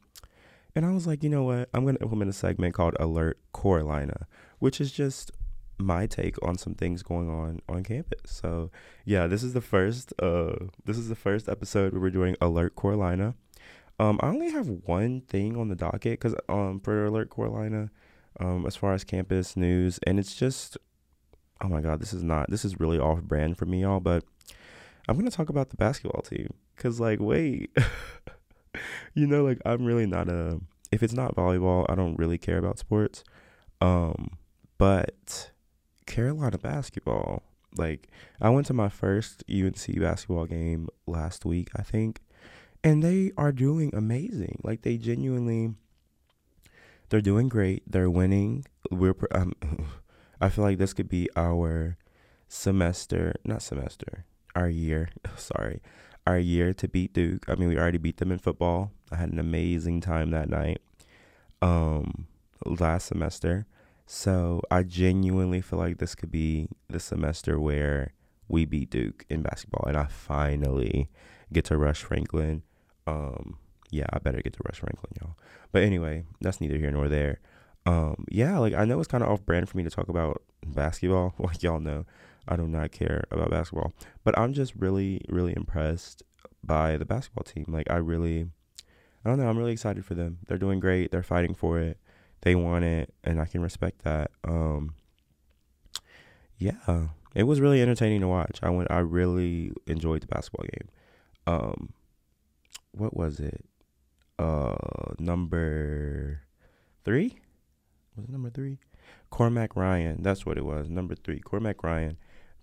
And 0.74 0.86
I 0.86 0.92
was 0.92 1.06
like, 1.06 1.22
you 1.22 1.30
know 1.30 1.44
what? 1.44 1.68
I'm 1.74 1.82
going 1.82 1.96
to 1.96 2.02
implement 2.02 2.30
a 2.30 2.34
segment 2.34 2.74
called 2.74 2.96
Alert 3.00 3.38
Corelina, 3.52 4.26
which 4.58 4.80
is 4.80 4.92
just 4.92 5.32
my 5.78 6.06
take 6.06 6.36
on 6.42 6.58
some 6.58 6.74
things 6.74 7.02
going 7.02 7.28
on 7.28 7.60
on 7.68 7.84
campus. 7.84 8.20
So 8.24 8.70
yeah, 9.04 9.26
this 9.26 9.42
is 9.42 9.52
the 9.52 9.60
first 9.60 10.12
uh 10.20 10.54
this 10.84 10.98
is 10.98 11.08
the 11.08 11.14
first 11.14 11.48
episode 11.48 11.92
where 11.92 12.02
we're 12.02 12.10
doing 12.10 12.36
Alert 12.40 12.74
Corelina. 12.74 13.34
Um, 14.00 14.20
I 14.22 14.28
only 14.28 14.50
have 14.50 14.68
one 14.68 15.22
thing 15.22 15.56
on 15.56 15.68
the 15.68 15.74
docket 15.74 16.20
because 16.20 16.34
um 16.48 16.80
for 16.80 17.06
Alert 17.06 17.30
Corelina, 17.30 17.90
um 18.40 18.66
as 18.66 18.76
far 18.76 18.94
as 18.94 19.04
campus 19.04 19.56
news, 19.56 19.98
and 20.06 20.18
it's 20.18 20.34
just 20.34 20.76
oh 21.60 21.68
my 21.68 21.80
god, 21.80 22.00
this 22.00 22.12
is 22.12 22.22
not 22.22 22.50
this 22.50 22.64
is 22.64 22.80
really 22.80 22.98
off 22.98 23.22
brand 23.22 23.56
for 23.56 23.66
me, 23.66 23.82
y'all. 23.82 24.00
But 24.00 24.24
I'm 25.08 25.16
gonna 25.16 25.30
talk 25.30 25.48
about 25.48 25.70
the 25.70 25.76
basketball 25.76 26.22
team 26.22 26.52
because 26.76 27.00
like 27.00 27.20
wait, 27.20 27.70
you 29.14 29.26
know 29.26 29.44
like 29.44 29.58
I'm 29.64 29.84
really 29.84 30.06
not 30.06 30.28
a 30.28 30.60
if 30.90 31.02
it's 31.02 31.12
not 31.12 31.36
volleyball, 31.36 31.86
I 31.88 31.94
don't 31.94 32.18
really 32.18 32.38
care 32.38 32.58
about 32.58 32.78
sports. 32.78 33.22
Um, 33.80 34.38
but 34.78 35.50
Carolina 36.08 36.58
basketball. 36.58 37.44
Like 37.76 38.08
I 38.40 38.48
went 38.50 38.66
to 38.66 38.74
my 38.74 38.88
first 38.88 39.44
UNC 39.48 40.00
basketball 40.00 40.46
game 40.46 40.88
last 41.06 41.44
week, 41.44 41.68
I 41.76 41.82
think, 41.82 42.22
and 42.82 43.04
they 43.04 43.30
are 43.36 43.52
doing 43.52 43.94
amazing. 43.94 44.60
Like 44.64 44.82
they 44.82 44.96
genuinely 44.96 45.74
they're 47.10 47.20
doing 47.20 47.48
great. 47.48 47.82
They're 47.86 48.10
winning. 48.10 48.64
We're 48.90 49.14
um, 49.32 49.52
I 50.40 50.48
feel 50.48 50.64
like 50.64 50.78
this 50.78 50.94
could 50.94 51.08
be 51.08 51.28
our 51.36 51.98
semester, 52.48 53.34
not 53.44 53.62
semester, 53.62 54.24
our 54.56 54.68
year. 54.68 55.10
Sorry. 55.36 55.80
Our 56.26 56.38
year 56.38 56.74
to 56.74 56.88
beat 56.88 57.14
Duke. 57.14 57.44
I 57.48 57.54
mean, 57.54 57.68
we 57.68 57.78
already 57.78 57.98
beat 57.98 58.18
them 58.18 58.32
in 58.32 58.38
football. 58.38 58.92
I 59.10 59.16
had 59.16 59.30
an 59.30 59.38
amazing 59.38 60.00
time 60.00 60.30
that 60.30 60.48
night. 60.48 60.80
Um 61.60 62.26
last 62.64 63.06
semester. 63.06 63.66
So 64.10 64.62
I 64.70 64.84
genuinely 64.84 65.60
feel 65.60 65.78
like 65.78 65.98
this 65.98 66.14
could 66.14 66.30
be 66.30 66.70
the 66.88 66.98
semester 66.98 67.60
where 67.60 68.14
we 68.48 68.64
beat 68.64 68.88
Duke 68.88 69.26
in 69.28 69.42
basketball, 69.42 69.84
and 69.86 69.98
I 69.98 70.06
finally 70.06 71.10
get 71.52 71.66
to 71.66 71.76
rush 71.76 72.02
Franklin. 72.02 72.62
Um, 73.06 73.58
yeah, 73.90 74.06
I 74.10 74.18
better 74.18 74.40
get 74.40 74.54
to 74.54 74.60
rush 74.64 74.80
Franklin, 74.80 75.12
y'all. 75.20 75.36
But 75.72 75.82
anyway, 75.82 76.24
that's 76.40 76.58
neither 76.58 76.78
here 76.78 76.90
nor 76.90 77.10
there. 77.10 77.40
Um, 77.84 78.24
yeah, 78.30 78.56
like 78.56 78.72
I 78.72 78.86
know 78.86 78.98
it's 78.98 79.08
kind 79.08 79.22
of 79.22 79.28
off 79.28 79.44
brand 79.44 79.68
for 79.68 79.76
me 79.76 79.84
to 79.84 79.90
talk 79.90 80.08
about 80.08 80.42
basketball. 80.66 81.34
Like 81.38 81.62
y'all 81.62 81.78
know, 81.78 82.06
I 82.48 82.56
do 82.56 82.66
not 82.66 82.92
care 82.92 83.24
about 83.30 83.50
basketball, 83.50 83.92
but 84.24 84.38
I'm 84.38 84.54
just 84.54 84.74
really, 84.74 85.20
really 85.28 85.52
impressed 85.54 86.22
by 86.64 86.96
the 86.96 87.04
basketball 87.04 87.44
team. 87.44 87.66
Like 87.68 87.90
I 87.90 87.96
really, 87.96 88.46
I 89.22 89.28
don't 89.28 89.38
know, 89.38 89.50
I'm 89.50 89.58
really 89.58 89.72
excited 89.72 90.06
for 90.06 90.14
them. 90.14 90.38
They're 90.46 90.56
doing 90.56 90.80
great. 90.80 91.10
They're 91.10 91.22
fighting 91.22 91.52
for 91.52 91.78
it 91.78 91.98
they 92.42 92.54
want 92.54 92.84
it, 92.84 93.12
and 93.24 93.40
I 93.40 93.46
can 93.46 93.60
respect 93.62 94.04
that. 94.04 94.30
Um, 94.44 94.94
yeah, 96.58 97.08
it 97.34 97.44
was 97.44 97.60
really 97.60 97.82
entertaining 97.82 98.20
to 98.20 98.28
watch. 98.28 98.58
I 98.62 98.70
went. 98.70 98.90
I 98.90 98.98
really 98.98 99.72
enjoyed 99.86 100.22
the 100.22 100.26
basketball 100.26 100.66
game. 100.66 100.88
Um, 101.46 101.92
what 102.92 103.16
was 103.16 103.40
it? 103.40 103.64
Uh, 104.38 104.74
number 105.18 106.42
three. 107.04 107.38
Was 108.16 108.26
it 108.26 108.30
number 108.30 108.50
three? 108.50 108.78
Cormac 109.30 109.76
Ryan. 109.76 110.22
That's 110.22 110.44
what 110.44 110.58
it 110.58 110.64
was. 110.64 110.88
Number 110.88 111.14
three. 111.14 111.38
Cormac 111.40 111.82
Ryan 111.82 112.16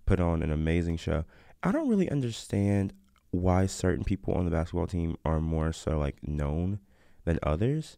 put 0.05 0.19
on 0.19 0.43
an 0.43 0.51
amazing 0.51 0.97
show. 0.97 1.25
I 1.63 1.71
don't 1.71 1.89
really 1.89 2.09
understand 2.09 2.93
why 3.31 3.65
certain 3.65 4.03
people 4.03 4.33
on 4.33 4.45
the 4.45 4.51
basketball 4.51 4.87
team 4.87 5.17
are 5.25 5.41
more 5.41 5.73
so 5.73 5.97
like 5.97 6.17
known 6.27 6.79
than 7.25 7.39
others. 7.43 7.97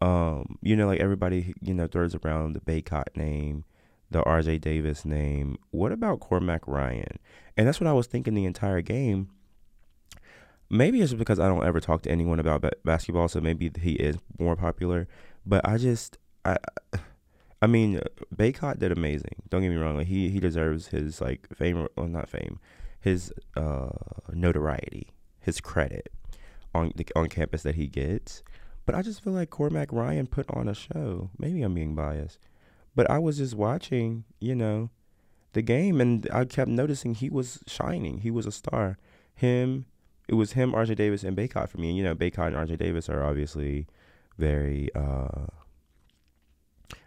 Um, 0.00 0.58
you 0.62 0.76
know, 0.76 0.86
like 0.86 1.00
everybody, 1.00 1.54
you 1.60 1.74
know, 1.74 1.86
throws 1.86 2.14
around 2.14 2.52
the 2.52 2.60
Bacot 2.60 3.16
name, 3.16 3.64
the 4.10 4.22
RJ 4.22 4.60
Davis 4.60 5.04
name. 5.04 5.56
What 5.70 5.92
about 5.92 6.20
Cormac 6.20 6.66
Ryan? 6.66 7.18
And 7.56 7.66
that's 7.66 7.80
what 7.80 7.86
I 7.86 7.92
was 7.92 8.06
thinking 8.06 8.34
the 8.34 8.44
entire 8.44 8.82
game. 8.82 9.30
Maybe 10.68 11.00
it's 11.00 11.14
because 11.14 11.38
I 11.38 11.46
don't 11.46 11.64
ever 11.64 11.80
talk 11.80 12.02
to 12.02 12.10
anyone 12.10 12.40
about 12.40 12.60
ba- 12.60 12.72
basketball, 12.84 13.28
so 13.28 13.40
maybe 13.40 13.70
he 13.80 13.92
is 13.92 14.16
more 14.38 14.56
popular. 14.56 15.06
But 15.46 15.66
I 15.66 15.78
just, 15.78 16.18
I, 16.44 16.56
I 17.62 17.66
mean, 17.66 18.00
Bacot 18.34 18.78
did 18.78 18.92
amazing. 18.92 19.42
Don't 19.48 19.62
get 19.62 19.70
me 19.70 19.76
wrong; 19.76 19.96
like 19.96 20.08
he 20.08 20.28
he 20.28 20.40
deserves 20.40 20.88
his 20.88 21.20
like 21.20 21.46
fame, 21.54 21.86
or 21.96 22.08
not 22.08 22.28
fame, 22.28 22.58
his 23.00 23.32
uh 23.56 23.90
notoriety, 24.32 25.08
his 25.40 25.60
credit 25.60 26.12
on 26.74 26.92
the 26.96 27.06
on 27.16 27.28
campus 27.28 27.62
that 27.62 27.76
he 27.76 27.86
gets. 27.86 28.42
But 28.86 28.94
I 28.94 29.02
just 29.02 29.22
feel 29.22 29.32
like 29.32 29.50
Cormac 29.50 29.92
Ryan 29.92 30.28
put 30.28 30.48
on 30.50 30.68
a 30.68 30.74
show. 30.74 31.30
Maybe 31.38 31.62
I'm 31.62 31.74
being 31.74 31.94
biased, 31.94 32.38
but 32.94 33.10
I 33.10 33.18
was 33.18 33.38
just 33.38 33.54
watching, 33.54 34.24
you 34.40 34.54
know, 34.54 34.90
the 35.52 35.62
game, 35.62 36.00
and 36.00 36.28
I 36.32 36.44
kept 36.44 36.70
noticing 36.70 37.14
he 37.14 37.28
was 37.28 37.58
shining. 37.66 38.20
He 38.20 38.30
was 38.30 38.46
a 38.46 38.52
star. 38.52 38.98
Him, 39.34 39.86
it 40.28 40.34
was 40.34 40.52
him, 40.52 40.72
RJ 40.72 40.96
Davis, 40.96 41.24
and 41.24 41.36
Bacot 41.36 41.68
for 41.68 41.78
me. 41.78 41.88
And 41.88 41.98
you 41.98 42.04
know, 42.04 42.14
Bacot 42.14 42.48
and 42.48 42.56
RJ 42.56 42.78
Davis 42.78 43.08
are 43.08 43.24
obviously 43.24 43.86
very, 44.38 44.88
uh, 44.94 45.46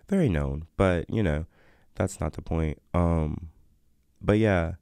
very 0.10 0.28
known. 0.28 0.68
But 0.76 1.10
you 1.10 1.24
know, 1.24 1.46
that's 1.96 2.20
not 2.20 2.34
the 2.34 2.42
point. 2.42 2.82
Um, 2.94 3.50
but 4.22 4.38
yeah, 4.38 4.74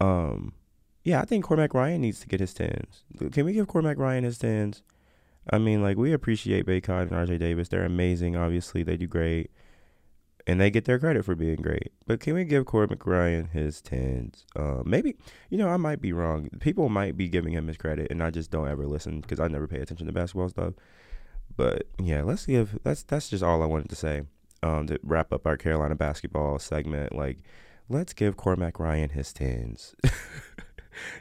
um, 0.00 0.52
yeah, 1.04 1.20
I 1.20 1.24
think 1.24 1.44
Cormac 1.44 1.74
Ryan 1.74 2.02
needs 2.02 2.20
to 2.20 2.28
get 2.28 2.40
his 2.40 2.54
tens. 2.54 3.02
Can 3.32 3.44
we 3.44 3.52
give 3.52 3.66
Cormac 3.66 3.98
Ryan 3.98 4.24
his 4.24 4.38
tens? 4.38 4.82
I 5.50 5.58
mean, 5.58 5.82
like 5.82 5.96
we 5.96 6.12
appreciate 6.12 6.66
Bacot 6.66 7.02
and 7.02 7.10
RJ 7.10 7.38
Davis. 7.38 7.68
They're 7.68 7.84
amazing. 7.84 8.36
Obviously, 8.36 8.82
they 8.82 8.96
do 8.96 9.06
great, 9.06 9.50
and 10.46 10.60
they 10.60 10.70
get 10.70 10.84
their 10.84 10.98
credit 10.98 11.24
for 11.24 11.34
being 11.34 11.56
great. 11.56 11.92
But 12.06 12.20
can 12.20 12.34
we 12.34 12.44
give 12.44 12.66
Cormac 12.66 13.04
Ryan 13.06 13.46
his 13.46 13.80
tens? 13.80 14.46
Uh, 14.54 14.82
maybe 14.84 15.16
you 15.50 15.58
know 15.58 15.68
I 15.68 15.76
might 15.76 16.00
be 16.00 16.12
wrong. 16.12 16.48
People 16.60 16.88
might 16.88 17.16
be 17.16 17.28
giving 17.28 17.52
him 17.52 17.66
his 17.66 17.76
credit, 17.76 18.10
and 18.10 18.22
I 18.22 18.30
just 18.30 18.50
don't 18.50 18.68
ever 18.68 18.86
listen 18.86 19.20
because 19.20 19.40
I 19.40 19.48
never 19.48 19.66
pay 19.66 19.80
attention 19.80 20.06
to 20.06 20.12
basketball 20.12 20.48
stuff. 20.48 20.74
But 21.56 21.86
yeah, 21.98 22.22
let's 22.22 22.46
give 22.46 22.78
that's 22.84 23.02
that's 23.02 23.28
just 23.28 23.42
all 23.42 23.62
I 23.62 23.66
wanted 23.66 23.90
to 23.90 23.96
say. 23.96 24.22
Um, 24.64 24.86
to 24.86 25.00
wrap 25.02 25.32
up 25.32 25.44
our 25.44 25.56
Carolina 25.56 25.96
basketball 25.96 26.60
segment, 26.60 27.16
like 27.16 27.38
let's 27.88 28.12
give 28.12 28.36
Cormac 28.36 28.78
Ryan 28.78 29.10
his 29.10 29.32
tens. 29.32 29.96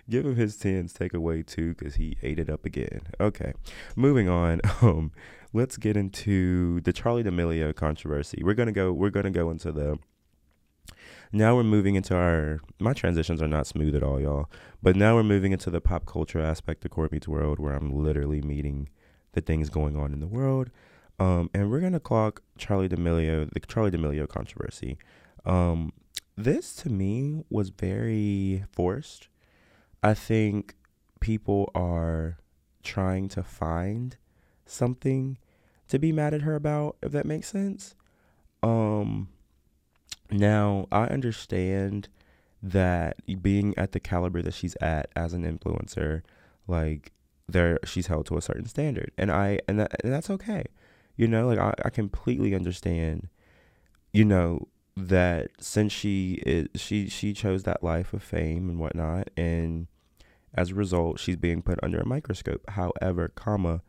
give 0.09 0.25
him 0.25 0.35
his 0.35 0.57
tens, 0.57 0.93
take 0.93 1.13
away 1.13 1.43
two 1.43 1.73
because 1.73 1.95
he 1.95 2.17
ate 2.21 2.39
it 2.39 2.49
up 2.49 2.65
again. 2.65 3.01
Okay, 3.19 3.53
moving 3.95 4.29
on. 4.29 4.61
Um, 4.81 5.11
let's 5.53 5.77
get 5.77 5.95
into 5.95 6.81
the 6.81 6.91
Charli 6.93 7.23
D'Amelio 7.23 7.75
controversy. 7.75 8.41
We're 8.43 8.55
gonna 8.55 8.71
go. 8.71 8.91
We're 8.91 9.11
gonna 9.11 9.29
go 9.29 9.51
into 9.51 9.71
the. 9.71 9.99
Now 11.31 11.55
we're 11.55 11.63
moving 11.63 11.95
into 11.95 12.15
our. 12.15 12.61
My 12.79 12.93
transitions 12.93 13.41
are 13.41 13.47
not 13.47 13.67
smooth 13.67 13.95
at 13.95 14.01
all, 14.01 14.19
y'all. 14.19 14.49
But 14.81 14.95
now 14.95 15.15
we're 15.15 15.23
moving 15.23 15.51
into 15.51 15.69
the 15.69 15.81
pop 15.81 16.05
culture 16.05 16.39
aspect 16.39 16.83
of 16.83 17.11
Meets 17.11 17.27
World, 17.27 17.59
where 17.59 17.73
I'm 17.73 17.91
literally 17.91 18.41
meeting 18.41 18.89
the 19.33 19.41
things 19.41 19.69
going 19.69 19.95
on 19.95 20.13
in 20.13 20.19
the 20.19 20.27
world. 20.27 20.71
Um, 21.19 21.51
and 21.53 21.69
we're 21.69 21.81
gonna 21.81 21.99
clock 21.99 22.41
Charli 22.57 22.89
D'Amelio, 22.89 23.51
the 23.51 23.59
Charli 23.59 23.91
D'Amelio 23.91 24.27
controversy. 24.27 24.97
Um, 25.45 25.93
this 26.35 26.75
to 26.77 26.89
me 26.89 27.43
was 27.49 27.69
very 27.69 28.65
forced. 28.71 29.27
I 30.03 30.13
think 30.13 30.75
people 31.19 31.71
are 31.75 32.37
trying 32.83 33.29
to 33.29 33.43
find 33.43 34.17
something 34.65 35.37
to 35.87 35.99
be 35.99 36.11
mad 36.11 36.33
at 36.33 36.41
her 36.41 36.55
about, 36.55 36.97
if 37.01 37.11
that 37.11 37.25
makes 37.25 37.47
sense. 37.47 37.95
Um 38.63 39.29
now 40.31 40.87
I 40.91 41.05
understand 41.05 42.07
that 42.63 43.17
being 43.41 43.77
at 43.77 43.91
the 43.91 43.99
caliber 43.99 44.41
that 44.41 44.53
she's 44.53 44.75
at 44.81 45.09
as 45.15 45.33
an 45.33 45.43
influencer, 45.43 46.21
like 46.67 47.11
there 47.47 47.79
she's 47.85 48.07
held 48.07 48.25
to 48.27 48.37
a 48.37 48.41
certain 48.41 48.65
standard. 48.65 49.11
And 49.17 49.31
I 49.31 49.59
and 49.67 49.79
that 49.79 50.03
and 50.03 50.13
that's 50.13 50.29
okay. 50.29 50.65
You 51.15 51.27
know, 51.27 51.47
like 51.47 51.59
I, 51.59 51.73
I 51.85 51.89
completely 51.89 52.55
understand, 52.55 53.27
you 54.13 54.25
know, 54.25 54.67
that 54.95 55.49
since 55.59 55.91
she 55.91 56.41
is 56.45 56.67
she 56.75 57.09
she 57.09 57.33
chose 57.33 57.63
that 57.63 57.83
life 57.83 58.13
of 58.13 58.23
fame 58.23 58.69
and 58.69 58.79
whatnot 58.79 59.29
and 59.37 59.87
as 60.53 60.71
a 60.71 60.75
result 60.75 61.19
she's 61.19 61.37
being 61.37 61.61
put 61.61 61.79
under 61.83 61.99
a 61.99 62.05
microscope. 62.05 62.61
However 62.69 63.29
comma 63.29 63.81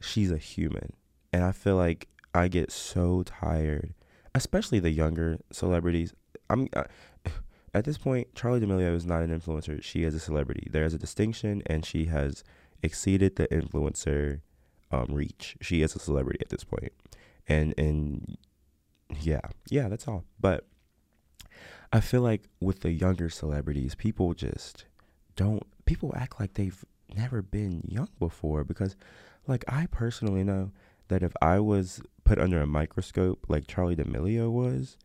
she's 0.00 0.30
a 0.30 0.38
human. 0.38 0.92
And 1.32 1.44
i 1.44 1.52
feel 1.52 1.76
like 1.76 2.08
i 2.34 2.48
get 2.48 2.70
so 2.70 3.22
tired 3.24 3.94
especially 4.34 4.78
the 4.78 4.90
younger 4.90 5.38
celebrities. 5.50 6.14
I'm 6.48 6.68
I, 6.74 6.84
at 7.74 7.84
this 7.84 7.98
point 7.98 8.34
Charli 8.34 8.60
D'Amelio 8.60 8.94
is 8.94 9.06
not 9.06 9.22
an 9.22 9.38
influencer. 9.38 9.82
She 9.82 10.04
is 10.04 10.14
a 10.14 10.20
celebrity. 10.20 10.68
There's 10.70 10.94
a 10.94 10.98
distinction 10.98 11.62
and 11.66 11.84
she 11.84 12.06
has 12.06 12.42
exceeded 12.82 13.36
the 13.36 13.46
influencer 13.48 14.40
um, 14.90 15.06
reach. 15.10 15.56
She 15.60 15.82
is 15.82 15.94
a 15.94 15.98
celebrity 15.98 16.40
at 16.40 16.48
this 16.48 16.64
point. 16.64 16.92
And 17.46 17.74
and 17.78 18.36
yeah, 19.20 19.40
yeah, 19.68 19.88
that's 19.88 20.06
all. 20.06 20.24
But 20.38 20.66
I 21.92 22.00
feel 22.00 22.22
like 22.22 22.44
with 22.60 22.80
the 22.80 22.92
younger 22.92 23.28
celebrities, 23.28 23.94
people 23.94 24.34
just 24.34 24.84
don't, 25.34 25.66
people 25.90 26.14
act 26.14 26.38
like 26.38 26.54
they've 26.54 26.84
never 27.16 27.42
been 27.42 27.82
young 27.84 28.08
before 28.20 28.62
because, 28.62 28.94
like, 29.48 29.64
I 29.66 29.86
personally 29.90 30.44
know 30.44 30.70
that 31.08 31.24
if 31.24 31.32
I 31.42 31.58
was 31.58 32.00
put 32.22 32.38
under 32.38 32.60
a 32.60 32.66
microscope 32.66 33.44
like 33.48 33.66
Charli 33.66 33.96
D'Amelio 33.96 34.52
was, 34.52 34.96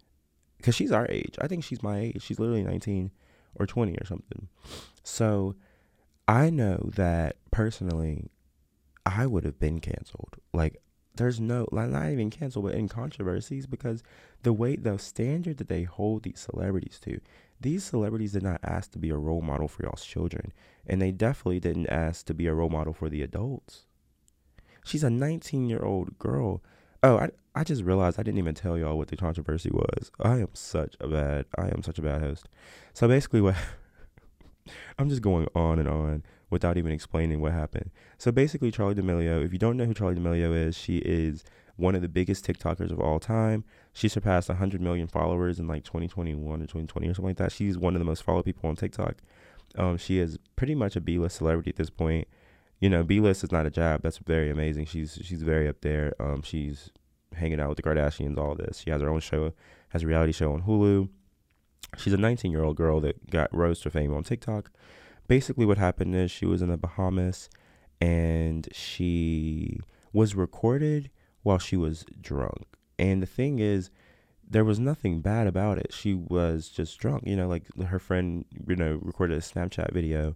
because 0.58 0.75
she's 0.75 0.92
our 0.92 1.08
age, 1.10 1.38
I 1.42 1.48
think 1.48 1.63
she's 1.63 1.82
my 1.82 1.98
age, 1.98 2.22
she's 2.22 2.39
literally 2.39 2.62
19 2.62 3.10
or 3.56 3.65
20 3.65 3.98
or 4.00 4.06
something. 4.06 4.48
So 5.01 5.56
I 6.27 6.51
know 6.51 6.92
that 6.94 7.38
personally, 7.50 8.30
I 9.08 9.25
would 9.25 9.44
have 9.44 9.60
been 9.60 9.80
canceled. 9.80 10.36
Like, 10.54 10.84
there's 11.15 11.39
no 11.39 11.68
like 11.72 11.89
not 11.89 12.12
even 12.12 12.30
canceled, 12.30 12.65
but 12.65 12.75
in 12.75 12.89
controversies 12.89 13.65
because 13.65 14.04
the 14.44 14.54
way 14.54 14.75
the 14.75 15.00
standard 15.00 15.58
that 15.58 15.68
they 15.68 15.84
hold 15.84 16.22
these 16.22 16.42
celebrities 16.42 17.00
to 17.06 17.20
these 17.59 17.83
celebrities 17.83 18.33
did 18.33 18.43
not 18.43 18.59
ask 18.63 18.91
to 18.91 19.00
be 19.00 19.09
a 19.09 19.17
role 19.17 19.41
model 19.41 19.67
for 19.67 19.83
y'all's 19.83 20.05
children 20.05 20.51
and 20.85 21.01
they 21.01 21.12
definitely 21.12 21.59
didn't 21.59 21.88
ask 21.88 22.25
to 22.25 22.33
be 22.33 22.47
a 22.47 22.53
role 22.53 22.69
model 22.69 22.93
for 22.93 23.09
the 23.09 23.21
adults. 23.21 23.85
She's 24.83 25.03
a 25.03 25.09
19 25.09 25.67
year 25.69 25.83
old 25.83 26.17
girl. 26.19 26.62
Oh 27.01 27.17
I, 27.17 27.29
I 27.53 27.63
just 27.63 27.83
realized 27.83 28.19
i 28.19 28.24
didn't 28.24 28.39
even 28.39 28.55
tell 28.55 28.77
y'all 28.77 28.97
what 28.97 29.07
the 29.07 29.17
controversy 29.17 29.69
was. 29.71 30.12
I 30.19 30.39
am 30.39 30.50
such 30.53 30.95
a 31.00 31.07
bad 31.07 31.45
i 31.57 31.67
am 31.67 31.83
such 31.83 32.00
a 32.00 32.03
bad 32.03 32.21
host. 32.21 32.50
So 32.93 33.07
basically 33.07 33.41
what 33.41 33.55
i'm 35.00 35.09
just 35.09 35.21
going 35.21 35.47
on 35.55 35.79
and 35.79 35.88
on 35.88 36.24
without 36.50 36.77
even 36.77 36.91
explaining 36.91 37.41
what 37.41 37.51
happened. 37.51 37.91
So 38.17 38.31
basically, 38.31 38.71
Charli 38.71 38.95
D'Amelio, 38.95 39.43
if 39.43 39.51
you 39.51 39.59
don't 39.59 39.77
know 39.77 39.85
who 39.85 39.93
Charli 39.93 40.15
D'Amelio 40.15 40.55
is, 40.55 40.77
she 40.77 40.97
is 41.00 41.43
one 41.77 41.96
of 41.96 42.01
the 42.01 42.08
biggest 42.08 42.46
TikTokers 42.46 42.91
of 42.91 43.00
all 43.00 43.20
time. 43.20 43.63
She 43.94 44.08
surpassed 44.08 44.50
100 44.50 44.82
million 44.82 45.08
followers 45.08 45.60
in 45.60 45.67
like 45.67 45.84
2021 45.84 46.44
or 46.44 46.63
2020 46.63 47.08
or 47.08 47.13
something 47.13 47.25
like 47.25 47.38
that. 47.38 47.51
She's 47.51 47.77
one 47.77 47.96
of 47.96 48.00
the 48.00 48.05
most 48.05 48.24
followed 48.24 48.46
people 48.46 48.70
on 48.70 48.75
TikTok. 48.75 49.15
Um, 49.77 49.98
she 49.98 50.20
is 50.20 50.38
pretty 50.55 50.75
much 50.75 50.96
a 50.96 51.01
B-list 51.01 51.38
celebrity 51.38 51.72
at 51.72 51.75
this 51.75 51.89
point. 51.89 52.27
You 52.79 52.89
know, 52.89 53.03
B-list 53.03 53.44
is 53.44 53.51
not 53.51 53.65
a 53.65 53.70
job. 53.70 54.01
That's 54.03 54.20
very 54.20 54.50
amazing. 54.50 54.86
She's 54.86 55.20
she's 55.22 55.44
very 55.44 55.67
up 55.67 55.82
there. 55.82 56.13
Um, 56.20 56.41
she's 56.41 56.91
hanging 57.34 57.60
out 57.60 57.70
with 57.70 57.77
the 57.77 57.84
Kardashians, 57.84 58.38
all 58.38 58.55
this. 58.55 58.79
She 58.79 58.89
has 58.89 59.01
her 59.01 59.10
own 59.10 59.20
show, 59.20 59.53
has 59.89 60.03
a 60.03 60.08
reality 60.08 60.32
show 60.32 60.53
on 60.53 60.63
Hulu. 60.63 61.10
She's 61.98 62.13
a 62.13 62.17
19 62.17 62.51
year 62.51 62.63
old 62.63 62.75
girl 62.75 63.00
that 63.01 63.29
got 63.29 63.53
rose 63.53 63.79
to 63.82 63.89
fame 63.89 64.13
on 64.13 64.24
TikTok 64.24 64.72
basically 65.27 65.65
what 65.65 65.77
happened 65.77 66.15
is 66.15 66.32
she 66.32 66.46
was 66.46 66.62
in 66.62 66.70
the 66.70 66.77
Bahamas 66.77 67.50
and 68.00 68.67
she 68.72 69.79
was 70.13 70.36
recorded 70.36 71.10
while 71.45 71.59
she 71.59 71.77
was 71.77 72.05
drunk. 72.19 72.65
And 72.97 73.21
the 73.21 73.27
thing 73.27 73.59
is, 73.59 73.91
there 74.49 74.65
was 74.65 74.79
nothing 74.79 75.21
bad 75.21 75.45
about 75.45 75.77
it. 75.77 75.93
She 75.93 76.15
was 76.15 76.69
just 76.69 76.97
drunk. 76.97 77.21
You 77.27 77.35
know, 77.35 77.47
like 77.47 77.63
her 77.83 77.99
friend, 77.99 78.45
you 78.67 78.75
know, 78.75 78.99
recorded 79.03 79.37
a 79.37 79.41
Snapchat 79.41 79.93
video 79.93 80.35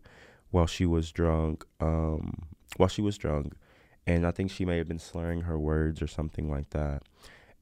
while 0.51 0.67
she 0.67 0.85
was 0.85 1.11
drunk. 1.11 1.65
Um, 1.79 2.45
while 2.77 2.89
she 2.89 3.01
was 3.01 3.17
drunk, 3.17 3.55
and 4.05 4.25
I 4.25 4.29
think 4.29 4.51
she 4.51 4.65
may 4.65 4.77
have 4.77 4.87
been 4.87 4.99
slurring 4.99 5.41
her 5.41 5.57
words 5.57 5.99
or 5.99 6.07
something 6.07 6.47
like 6.47 6.69
that. 6.69 7.01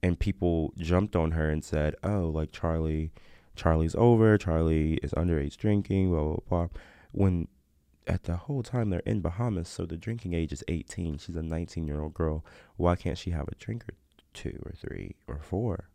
And 0.04 0.20
people 0.20 0.74
jumped 0.78 1.16
on 1.16 1.32
her 1.32 1.50
and 1.50 1.64
said, 1.64 1.96
"Oh, 2.04 2.28
like 2.28 2.52
Charli, 2.52 3.12
Charli's 3.56 3.96
over. 3.96 4.38
Charli 4.38 5.00
is 5.02 5.12
underage 5.14 5.56
drinking." 5.56 6.12
Blah 6.12 6.24
blah 6.24 6.40
blah 6.50 6.68
when 7.14 7.48
at 8.08 8.24
the 8.24 8.38
whole 8.38 8.64
time 8.64 8.90
they're 8.90 9.00
in 9.02 9.22
Bahamas, 9.22 9.68
so 9.68 9.86
the 9.86 9.98
drinking 9.98 10.34
age 10.34 10.52
is 10.52 10.64
18. 10.68 11.18
She's 11.18 11.36
a 11.36 11.44
19 11.44 11.88
year 11.88 12.02
old 12.02 12.14
girl. 12.14 12.46
Why 12.78 12.96
can't 12.96 13.18
she 13.18 13.32
have 13.32 13.48
a 13.48 13.56
drink 13.56 13.84
or 13.84 13.94
two 14.34 14.60
or 14.66 14.72
three 14.72 15.16
or 15.28 15.40
four? 15.40 15.90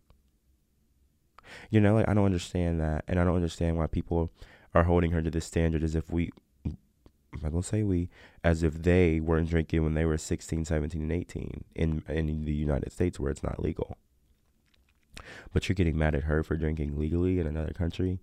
You 1.70 1.80
know, 1.80 1.94
like 1.94 2.08
I 2.08 2.14
don't 2.14 2.26
understand 2.26 2.80
that, 2.80 3.04
and 3.08 3.18
I 3.18 3.24
don't 3.24 3.36
understand 3.36 3.76
why 3.76 3.86
people 3.86 4.30
are 4.74 4.84
holding 4.84 5.10
her 5.12 5.22
to 5.22 5.30
this 5.30 5.46
standard 5.46 5.82
as 5.82 5.94
if 5.94 6.10
we 6.10 6.30
I'm 7.34 7.40
not 7.42 7.52
gonna 7.52 7.62
say 7.62 7.82
we, 7.82 8.10
as 8.44 8.62
if 8.62 8.82
they 8.82 9.18
weren't 9.18 9.48
drinking 9.48 9.82
when 9.82 9.94
they 9.94 10.04
were 10.04 10.18
16, 10.18 10.66
17, 10.66 11.02
and 11.02 11.12
18 11.12 11.64
in 11.74 12.02
in 12.08 12.44
the 12.44 12.52
United 12.52 12.92
States 12.92 13.18
where 13.18 13.30
it's 13.30 13.42
not 13.42 13.62
legal. 13.62 13.96
But 15.52 15.68
you're 15.68 15.74
getting 15.74 15.98
mad 15.98 16.14
at 16.14 16.24
her 16.24 16.42
for 16.42 16.56
drinking 16.56 16.98
legally 16.98 17.38
in 17.38 17.46
another 17.46 17.72
country. 17.72 18.20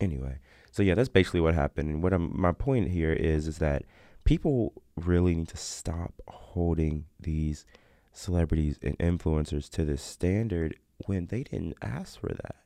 anyway, 0.00 0.38
so 0.72 0.82
yeah, 0.82 0.94
that's 0.94 1.10
basically 1.10 1.40
what 1.40 1.54
happened. 1.54 1.88
And 1.90 2.02
what 2.02 2.14
I'm, 2.14 2.32
my 2.34 2.52
point 2.52 2.90
here 2.90 3.12
is 3.12 3.46
is 3.46 3.58
that 3.58 3.84
people 4.24 4.72
really 4.96 5.34
need 5.34 5.48
to 5.48 5.56
stop 5.56 6.14
holding 6.26 7.04
these 7.20 7.66
celebrities 8.10 8.78
and 8.82 8.98
influencers 8.98 9.68
to 9.70 9.84
this 9.84 10.02
standard 10.02 10.76
when 11.06 11.26
they 11.26 11.42
didn't 11.42 11.76
ask 11.82 12.18
for 12.18 12.28
that. 12.28 12.56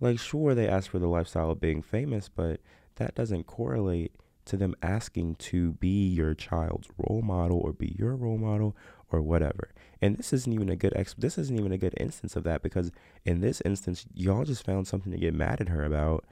Like, 0.00 0.18
sure, 0.18 0.54
they 0.54 0.66
asked 0.66 0.88
for 0.88 0.98
the 0.98 1.06
lifestyle 1.06 1.50
of 1.50 1.60
being 1.60 1.82
famous, 1.82 2.28
but 2.28 2.60
that 2.96 3.14
doesn't 3.14 3.46
correlate 3.46 4.12
to 4.46 4.56
them 4.56 4.74
asking 4.82 5.36
to 5.36 5.72
be 5.74 6.08
your 6.08 6.34
child's 6.34 6.88
role 6.98 7.22
model 7.22 7.58
or 7.58 7.72
be 7.72 7.94
your 7.98 8.16
role 8.16 8.38
model 8.38 8.74
or 9.10 9.20
whatever. 9.20 9.70
And 10.00 10.16
this 10.16 10.32
isn't 10.32 10.52
even 10.52 10.68
a 10.68 10.74
good 10.74 10.92
ex- 10.96 11.14
this 11.16 11.38
isn't 11.38 11.58
even 11.58 11.70
a 11.70 11.78
good 11.78 11.94
instance 11.98 12.34
of 12.34 12.44
that 12.44 12.62
because 12.62 12.90
in 13.24 13.40
this 13.40 13.60
instance, 13.64 14.06
y'all 14.14 14.44
just 14.44 14.64
found 14.64 14.88
something 14.88 15.12
to 15.12 15.18
get 15.18 15.34
mad 15.34 15.60
at 15.60 15.68
her 15.68 15.84
about 15.84 16.24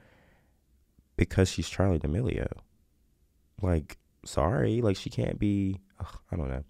because 1.21 1.49
she's 1.49 1.69
Charli 1.69 1.99
D'Amelio. 2.01 2.51
Like, 3.61 3.99
sorry, 4.25 4.81
like 4.81 4.97
she 4.97 5.11
can't 5.11 5.37
be. 5.37 5.79
Ugh, 5.99 6.17
I 6.31 6.35
don't 6.35 6.49
know. 6.49 6.63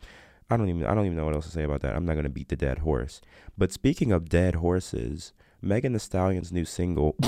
I 0.50 0.58
don't 0.58 0.68
even. 0.68 0.86
I 0.86 0.94
don't 0.94 1.06
even 1.06 1.16
know 1.16 1.24
what 1.24 1.36
else 1.36 1.46
to 1.46 1.52
say 1.52 1.64
about 1.64 1.80
that. 1.84 1.96
I'm 1.96 2.04
not 2.06 2.16
gonna 2.16 2.28
beat 2.28 2.50
the 2.50 2.58
dead 2.58 2.80
horse. 2.80 3.22
But 3.58 3.72
speaking 3.72 4.12
of 4.12 4.28
dead 4.28 4.56
horses, 4.56 5.32
Megan 5.62 5.94
Thee 5.94 6.00
Stallion's 6.00 6.52
new 6.52 6.66
single. 6.66 7.16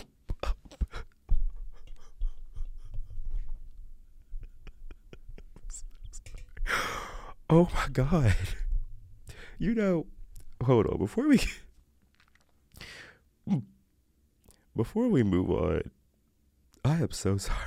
oh 7.50 7.70
my 7.74 7.88
god. 7.94 8.36
You 9.58 9.74
know, 9.76 10.08
hold 10.62 10.88
on 10.88 10.98
before 10.98 11.30
we 11.30 11.40
before 14.76 15.08
we 15.08 15.24
move 15.24 15.50
on. 15.50 15.90
I 16.84 16.96
am 16.96 17.12
so 17.12 17.38
sorry. 17.38 17.60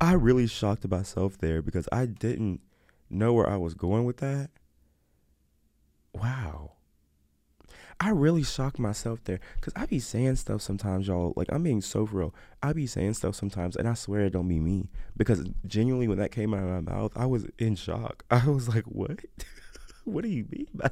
I 0.00 0.14
really 0.14 0.46
shocked 0.46 0.88
myself 0.88 1.38
there 1.38 1.62
because 1.62 1.88
I 1.92 2.06
didn't 2.06 2.60
know 3.08 3.32
where 3.32 3.48
I 3.48 3.56
was 3.56 3.74
going 3.74 4.04
with 4.04 4.16
that. 4.18 4.50
Wow. 6.12 6.72
I 8.00 8.10
really 8.10 8.42
shocked 8.42 8.80
myself 8.80 9.22
there 9.24 9.38
because 9.54 9.72
I 9.76 9.86
be 9.86 10.00
saying 10.00 10.34
stuff 10.36 10.60
sometimes, 10.60 11.06
y'all. 11.06 11.34
Like, 11.36 11.46
I'm 11.52 11.62
being 11.62 11.80
so 11.80 12.02
real. 12.02 12.34
I 12.60 12.72
be 12.72 12.86
saying 12.88 13.14
stuff 13.14 13.36
sometimes, 13.36 13.76
and 13.76 13.88
I 13.88 13.94
swear 13.94 14.22
it 14.22 14.32
don't 14.32 14.48
be 14.48 14.58
me 14.58 14.90
because 15.16 15.44
genuinely, 15.66 16.08
when 16.08 16.18
that 16.18 16.32
came 16.32 16.52
out 16.52 16.64
of 16.64 16.84
my 16.84 16.92
mouth, 16.92 17.12
I 17.14 17.26
was 17.26 17.46
in 17.60 17.76
shock. 17.76 18.24
I 18.30 18.48
was 18.48 18.68
like, 18.68 18.84
what? 18.84 19.20
what 20.04 20.24
do 20.24 20.28
you 20.28 20.46
mean 20.50 20.66
by 20.74 20.90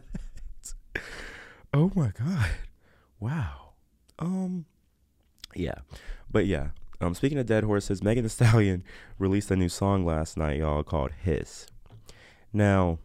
that? 0.94 1.02
Oh 1.74 1.90
my 1.96 2.12
God. 2.16 2.50
Wow. 3.18 3.70
Um, 4.20 4.66
yeah. 5.56 5.78
But 6.30 6.46
yeah, 6.46 6.68
um, 7.00 7.14
speaking 7.14 7.38
of 7.38 7.46
dead 7.46 7.64
horses, 7.64 8.02
Megan 8.02 8.24
Thee 8.24 8.28
Stallion 8.28 8.84
released 9.18 9.50
a 9.50 9.56
new 9.56 9.68
song 9.68 10.04
last 10.04 10.36
night, 10.36 10.58
y'all, 10.58 10.82
called 10.82 11.12
Hiss. 11.22 11.66
Now, 12.52 12.98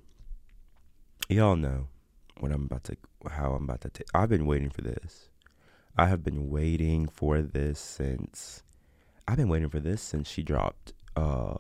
y'all 1.30 1.56
know 1.56 1.88
what 2.40 2.52
I'm 2.52 2.66
about 2.66 2.84
to, 2.86 2.98
how 3.32 3.54
I'm 3.54 3.64
about 3.64 3.82
to 3.82 3.90
take. 3.90 4.08
I've 4.14 4.30
been 4.30 4.46
waiting 4.46 4.70
for 4.70 4.82
this. 4.82 5.30
I 5.98 6.08
have 6.08 6.24
been 6.24 6.50
waiting 6.50 7.08
for 7.08 7.42
this 7.42 7.80
since, 7.80 8.64
I've 9.28 9.38
been 9.38 9.50
waiting 9.50 9.70
for 9.70 9.80
this 9.80 10.02
since 10.02 10.30
she 10.30 10.44
dropped, 10.44 10.94
uh, 11.16 11.56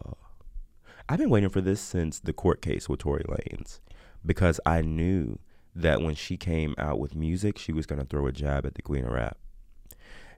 I've 1.08 1.20
been 1.20 1.30
waiting 1.30 1.50
for 1.50 1.62
this 1.62 1.80
since 1.80 2.20
the 2.20 2.34
court 2.34 2.62
case 2.62 2.90
with 2.90 3.00
Tory 3.00 3.24
Lanez 3.24 3.80
because 4.26 4.60
I 4.66 4.82
knew 4.82 5.40
that 5.74 6.02
when 6.02 6.16
she 6.16 6.36
came 6.36 6.76
out 6.78 7.00
with 7.00 7.16
music, 7.16 7.58
she 7.58 7.72
was 7.72 7.86
going 7.86 8.00
to 8.00 8.06
throw 8.06 8.28
a 8.28 8.32
jab 8.32 8.66
at 8.66 8.76
the 8.76 8.82
queen 8.82 9.06
of 9.06 9.12
rap 9.12 9.38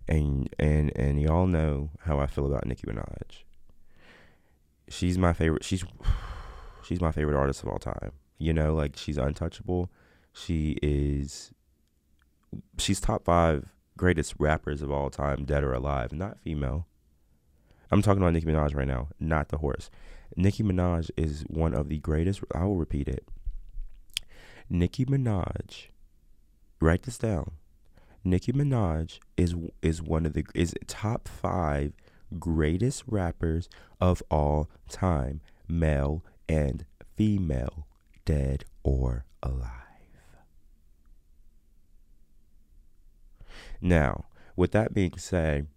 and 0.08 0.54
and 0.60 0.92
and 0.96 1.22
y'all 1.22 1.48
know 1.48 1.90
how 2.06 2.20
I 2.20 2.28
feel 2.28 2.46
about 2.46 2.66
Nicki 2.66 2.88
Minaj. 2.88 3.44
She's 4.90 5.18
my 5.18 5.34
favorite. 5.34 5.64
She's 5.64 5.84
she's 6.84 7.02
my 7.02 7.12
favorite 7.12 7.38
artist 7.38 7.64
of 7.64 7.70
all 7.70 7.80
time. 7.80 8.12
You 8.38 8.54
know, 8.54 8.74
like 8.74 8.96
she's 8.96 9.18
untouchable. 9.18 9.90
She 10.34 10.78
is. 10.82 11.52
She's 12.78 13.00
top 13.00 13.26
five 13.26 13.74
greatest 13.98 14.36
rappers 14.38 14.82
of 14.82 14.92
all 14.92 15.10
time, 15.10 15.44
dead 15.44 15.64
or 15.64 15.74
alive, 15.74 16.14
not 16.14 16.40
female. 16.40 16.88
I'm 17.92 18.02
talking 18.02 18.22
about 18.22 18.34
Nicki 18.34 18.46
Minaj 18.46 18.76
right 18.76 18.88
now, 18.88 19.10
not 19.20 19.50
the 19.50 19.58
horse. 19.58 19.90
Nicki 20.36 20.64
Minaj 20.64 21.10
is 21.18 21.44
one 21.48 21.74
of 21.74 21.90
the 21.90 21.98
greatest. 22.00 22.42
I 22.54 22.66
will 22.66 22.76
repeat 22.78 23.08
it. 23.08 23.28
Nicki 24.70 25.06
Minaj, 25.06 25.88
write 26.80 27.04
this 27.04 27.18
down. 27.18 27.52
Nicki 28.24 28.52
Minaj 28.52 29.20
is 29.38 29.56
is 29.82 30.02
one 30.02 30.26
of 30.26 30.34
the 30.34 30.46
is 30.54 30.74
top 30.88 31.28
five 31.28 31.94
greatest 32.40 33.04
rappers 33.08 33.70
of 34.02 34.22
all 34.30 34.70
time, 34.90 35.42
male 35.68 36.24
and 36.50 36.86
female, 37.16 37.88
dead 38.26 38.66
or 38.84 39.26
alive. 39.42 39.72
Now, 43.80 44.26
with 44.56 44.72
that 44.72 44.94
being 44.94 45.18
said, 45.18 45.68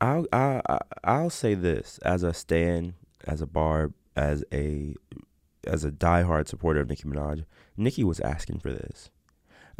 I'll 0.00 0.26
I, 0.32 0.60
I'll 1.04 1.30
say 1.30 1.54
this 1.54 1.98
as 1.98 2.22
a 2.22 2.32
stand, 2.32 2.94
as 3.26 3.40
a 3.40 3.46
barb, 3.46 3.94
as 4.16 4.44
a 4.52 4.94
as 5.66 5.84
a 5.84 5.90
diehard 5.90 6.48
supporter 6.48 6.80
of 6.80 6.88
Nicki 6.88 7.04
Minaj. 7.04 7.44
Nicki 7.76 8.04
was 8.04 8.20
asking 8.20 8.60
for 8.60 8.72
this. 8.72 9.10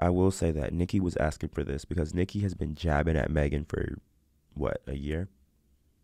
I 0.00 0.10
will 0.10 0.30
say 0.30 0.50
that 0.52 0.72
Nicki 0.72 0.98
was 0.98 1.16
asking 1.18 1.50
for 1.50 1.62
this 1.62 1.84
because 1.84 2.14
Nicki 2.14 2.40
has 2.40 2.54
been 2.54 2.74
jabbing 2.74 3.16
at 3.16 3.30
Megan 3.30 3.64
for 3.64 3.98
what 4.54 4.80
a 4.86 4.96
year, 4.96 5.28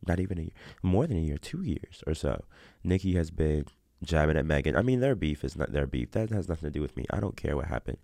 not 0.07 0.21
even 0.21 0.39
a 0.39 0.43
year, 0.43 0.53
more 0.83 1.07
than 1.07 1.17
a 1.17 1.21
year, 1.21 1.39
two 1.39 1.63
years 1.63 2.05
or 2.07 2.15
so. 2.15 2.45
Nicki 2.85 3.15
has 3.15 3.31
been 3.31 3.65
jabbing 4.05 4.37
at 4.37 4.45
Megan. 4.45 4.77
I 4.77 4.83
mean, 4.83 5.01
their 5.01 5.15
beef 5.15 5.43
is 5.43 5.57
not 5.57 5.73
their 5.73 5.87
beef. 5.87 6.11
That 6.13 6.31
has 6.31 6.49
nothing 6.49 6.69
to 6.69 6.73
do 6.73 6.83
with 6.83 6.97
me. 6.97 7.07
I 7.11 7.21
don't 7.21 7.37
care 7.37 7.57
what 7.57 7.67
happened. 7.67 7.99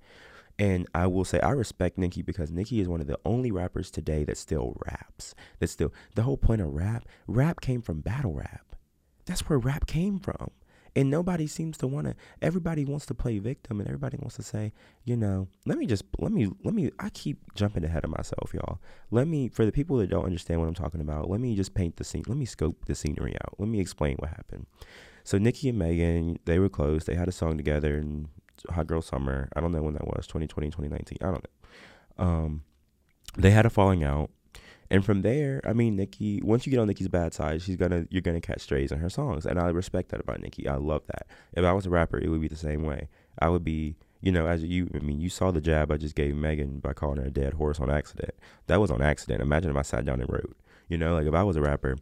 And 0.58 0.86
I 0.94 1.06
will 1.06 1.24
say 1.24 1.40
I 1.40 1.50
respect 1.50 1.98
Nicki 1.98 2.22
because 2.22 2.50
Nicki 2.50 2.80
is 2.80 2.88
one 2.88 3.00
of 3.00 3.06
the 3.06 3.18
only 3.24 3.50
rappers 3.50 3.90
today 3.90 4.24
that 4.24 4.36
still 4.36 4.76
raps. 4.86 5.34
That 5.58 5.68
still 5.68 5.92
the 6.14 6.22
whole 6.22 6.36
point 6.36 6.60
of 6.60 6.72
rap, 6.72 7.06
rap 7.26 7.60
came 7.60 7.82
from 7.82 8.00
battle 8.00 8.34
rap. 8.34 8.76
That's 9.24 9.48
where 9.48 9.58
rap 9.58 9.86
came 9.86 10.18
from. 10.18 10.50
And 10.94 11.10
nobody 11.10 11.46
seems 11.46 11.78
to 11.78 11.86
want 11.86 12.06
to, 12.06 12.14
everybody 12.42 12.84
wants 12.84 13.06
to 13.06 13.14
play 13.14 13.38
victim 13.38 13.80
and 13.80 13.88
everybody 13.88 14.18
wants 14.18 14.36
to 14.36 14.42
say, 14.42 14.72
you 15.04 15.16
know, 15.16 15.48
let 15.64 15.78
me 15.78 15.86
just, 15.86 16.04
let 16.18 16.32
me, 16.32 16.50
let 16.64 16.74
me, 16.74 16.90
I 16.98 17.08
keep 17.10 17.54
jumping 17.54 17.84
ahead 17.84 18.04
of 18.04 18.10
myself, 18.10 18.52
y'all. 18.52 18.78
Let 19.10 19.26
me, 19.26 19.48
for 19.48 19.64
the 19.64 19.72
people 19.72 19.96
that 19.98 20.10
don't 20.10 20.26
understand 20.26 20.60
what 20.60 20.68
I'm 20.68 20.74
talking 20.74 21.00
about, 21.00 21.30
let 21.30 21.40
me 21.40 21.56
just 21.56 21.74
paint 21.74 21.96
the 21.96 22.04
scene, 22.04 22.24
let 22.26 22.36
me 22.36 22.44
scope 22.44 22.84
the 22.84 22.94
scenery 22.94 23.34
out. 23.42 23.54
Let 23.58 23.68
me 23.68 23.80
explain 23.80 24.16
what 24.18 24.30
happened. 24.30 24.66
So 25.24 25.38
Nicki 25.38 25.68
and 25.70 25.78
Megan, 25.78 26.38
they 26.44 26.58
were 26.58 26.68
close. 26.68 27.04
They 27.04 27.14
had 27.14 27.28
a 27.28 27.32
song 27.32 27.56
together 27.56 27.96
in 27.96 28.28
Hot 28.70 28.86
Girl 28.86 29.00
Summer. 29.00 29.48
I 29.56 29.60
don't 29.60 29.72
know 29.72 29.82
when 29.82 29.94
that 29.94 30.06
was, 30.06 30.26
2020, 30.26 30.68
2019. 30.68 31.18
I 31.20 31.24
don't 31.24 31.46
know. 32.18 32.24
Um, 32.24 32.64
they 33.36 33.50
had 33.50 33.64
a 33.64 33.70
falling 33.70 34.04
out. 34.04 34.30
And 34.92 35.02
from 35.02 35.22
there, 35.22 35.62
I 35.64 35.72
mean, 35.72 35.96
Nicki. 35.96 36.42
Once 36.42 36.66
you 36.66 36.70
get 36.70 36.78
on 36.78 36.86
Nicki's 36.86 37.08
bad 37.08 37.32
side, 37.32 37.62
she's 37.62 37.76
gonna 37.76 38.06
you're 38.10 38.20
gonna 38.20 38.42
catch 38.42 38.60
strays 38.60 38.92
in 38.92 38.98
her 38.98 39.08
songs, 39.08 39.46
and 39.46 39.58
I 39.58 39.68
respect 39.70 40.10
that 40.10 40.20
about 40.20 40.42
Nicki. 40.42 40.68
I 40.68 40.74
love 40.74 41.00
that. 41.06 41.26
If 41.54 41.64
I 41.64 41.72
was 41.72 41.86
a 41.86 41.90
rapper, 41.90 42.18
it 42.18 42.28
would 42.28 42.42
be 42.42 42.48
the 42.48 42.56
same 42.56 42.82
way. 42.82 43.08
I 43.38 43.48
would 43.48 43.64
be, 43.64 43.96
you 44.20 44.30
know, 44.30 44.46
as 44.46 44.62
you. 44.62 44.90
I 44.94 44.98
mean, 44.98 45.18
you 45.18 45.30
saw 45.30 45.50
the 45.50 45.62
jab 45.62 45.90
I 45.90 45.96
just 45.96 46.14
gave 46.14 46.36
Megan 46.36 46.78
by 46.80 46.92
calling 46.92 47.16
her 47.20 47.28
a 47.28 47.30
dead 47.30 47.54
horse 47.54 47.80
on 47.80 47.90
accident. 47.90 48.34
That 48.66 48.82
was 48.82 48.90
on 48.90 49.00
accident. 49.00 49.40
Imagine 49.40 49.70
if 49.70 49.78
I 49.78 49.82
sat 49.82 50.04
down 50.04 50.20
and 50.20 50.30
wrote. 50.30 50.54
You 50.90 50.98
know, 50.98 51.14
like 51.14 51.26
if 51.26 51.32
I 51.32 51.42
was 51.42 51.56
a 51.56 51.62
rapper, 51.62 51.96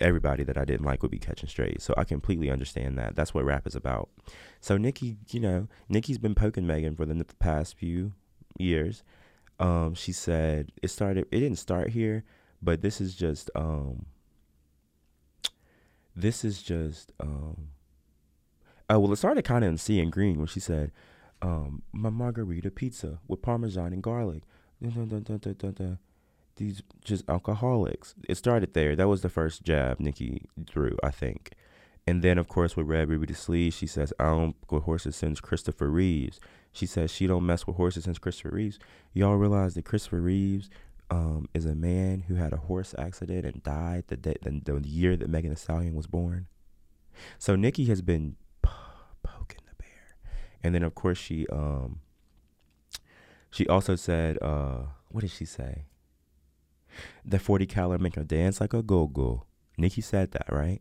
everybody 0.00 0.44
that 0.44 0.56
I 0.56 0.64
didn't 0.64 0.86
like 0.86 1.02
would 1.02 1.10
be 1.10 1.18
catching 1.18 1.48
strays. 1.48 1.82
So 1.82 1.92
I 1.96 2.04
completely 2.04 2.52
understand 2.52 2.96
that. 2.98 3.16
That's 3.16 3.34
what 3.34 3.46
rap 3.46 3.66
is 3.66 3.74
about. 3.74 4.10
So 4.60 4.76
Nicki, 4.76 5.16
you 5.30 5.40
know, 5.40 5.66
Nicki's 5.88 6.18
been 6.18 6.36
poking 6.36 6.68
Megan 6.68 6.94
for 6.94 7.04
the 7.04 7.24
past 7.40 7.76
few 7.76 8.12
years 8.60 9.02
um, 9.58 9.94
she 9.94 10.12
said 10.12 10.72
it 10.82 10.88
started. 10.88 11.26
It 11.30 11.40
didn't 11.40 11.58
start 11.58 11.90
here, 11.90 12.24
but 12.62 12.82
this 12.82 13.00
is 13.00 13.14
just. 13.14 13.50
Um, 13.54 14.06
this 16.14 16.44
is 16.44 16.62
just. 16.62 17.12
Um, 17.20 17.68
oh 18.88 18.98
well, 18.98 19.12
it 19.12 19.16
started 19.16 19.44
kind 19.44 19.64
of 19.64 19.70
in 19.70 19.78
Seeing 19.78 20.10
Green 20.10 20.38
when 20.38 20.46
she 20.46 20.60
said, 20.60 20.92
um, 21.42 21.82
"My 21.92 22.10
margarita 22.10 22.70
pizza 22.70 23.20
with 23.26 23.42
parmesan 23.42 23.92
and 23.92 24.02
garlic." 24.02 24.42
Dun, 24.80 25.08
dun, 25.08 25.50
dun, 25.74 25.98
These 26.54 26.82
just 27.04 27.28
alcoholics. 27.28 28.14
It 28.28 28.36
started 28.36 28.74
there. 28.74 28.94
That 28.94 29.08
was 29.08 29.22
the 29.22 29.28
first 29.28 29.64
jab 29.64 29.98
Nicki 29.98 30.46
threw, 30.68 30.96
I 31.02 31.10
think. 31.10 31.52
And 32.06 32.22
then, 32.22 32.38
of 32.38 32.48
course, 32.48 32.76
with 32.76 32.86
Red 32.86 33.08
Ruby 33.08 33.26
Da 33.26 33.34
Sleeze, 33.34 33.74
she 33.74 33.86
says, 33.86 34.14
I 34.18 34.26
don't 34.26 34.56
go 34.66 34.80
horses 34.80 35.16
since 35.16 35.40
Christopher 35.40 35.90
Reeves. 35.90 36.40
She 36.72 36.86
says 36.86 37.10
she 37.10 37.26
don't 37.26 37.46
mess 37.46 37.66
with 37.66 37.76
horses 37.76 38.04
since 38.04 38.18
Christopher 38.18 38.50
Reeves. 38.50 38.78
Y'all 39.12 39.36
realize 39.36 39.74
that 39.74 39.84
Christopher 39.84 40.20
Reeves 40.20 40.70
um, 41.10 41.48
is 41.54 41.64
a 41.64 41.74
man 41.74 42.24
who 42.28 42.34
had 42.34 42.52
a 42.52 42.58
horse 42.58 42.94
accident 42.98 43.44
and 43.44 43.62
died 43.62 44.04
the, 44.08 44.16
day, 44.16 44.36
the, 44.42 44.60
the 44.64 44.88
year 44.88 45.16
that 45.16 45.28
Megan 45.28 45.50
Thee 45.50 45.56
Stallion 45.56 45.94
was 45.94 46.06
born. 46.06 46.46
So 47.38 47.56
Nicki 47.56 47.86
has 47.86 48.02
been 48.02 48.36
p- 48.62 48.70
poking 49.22 49.60
the 49.66 49.74
bear, 49.82 50.16
and 50.62 50.74
then 50.74 50.82
of 50.82 50.94
course 50.94 51.18
she 51.18 51.46
um 51.48 52.00
she 53.50 53.66
also 53.66 53.96
said 53.96 54.38
uh 54.42 54.82
what 55.08 55.22
did 55.22 55.30
she 55.30 55.44
say? 55.44 55.86
The 57.24 57.38
forty 57.38 57.66
caliber 57.66 58.02
make 58.02 58.14
her 58.14 58.24
dance 58.24 58.60
like 58.60 58.74
a 58.74 58.82
go 58.82 59.06
go. 59.06 59.44
Nicki 59.76 60.00
said 60.00 60.32
that 60.32 60.46
right. 60.50 60.80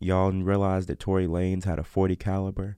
Y'all 0.00 0.30
realize 0.32 0.86
that 0.86 1.00
Tory 1.00 1.26
Lanez 1.26 1.64
had 1.64 1.78
a 1.78 1.84
forty 1.84 2.16
caliber, 2.16 2.76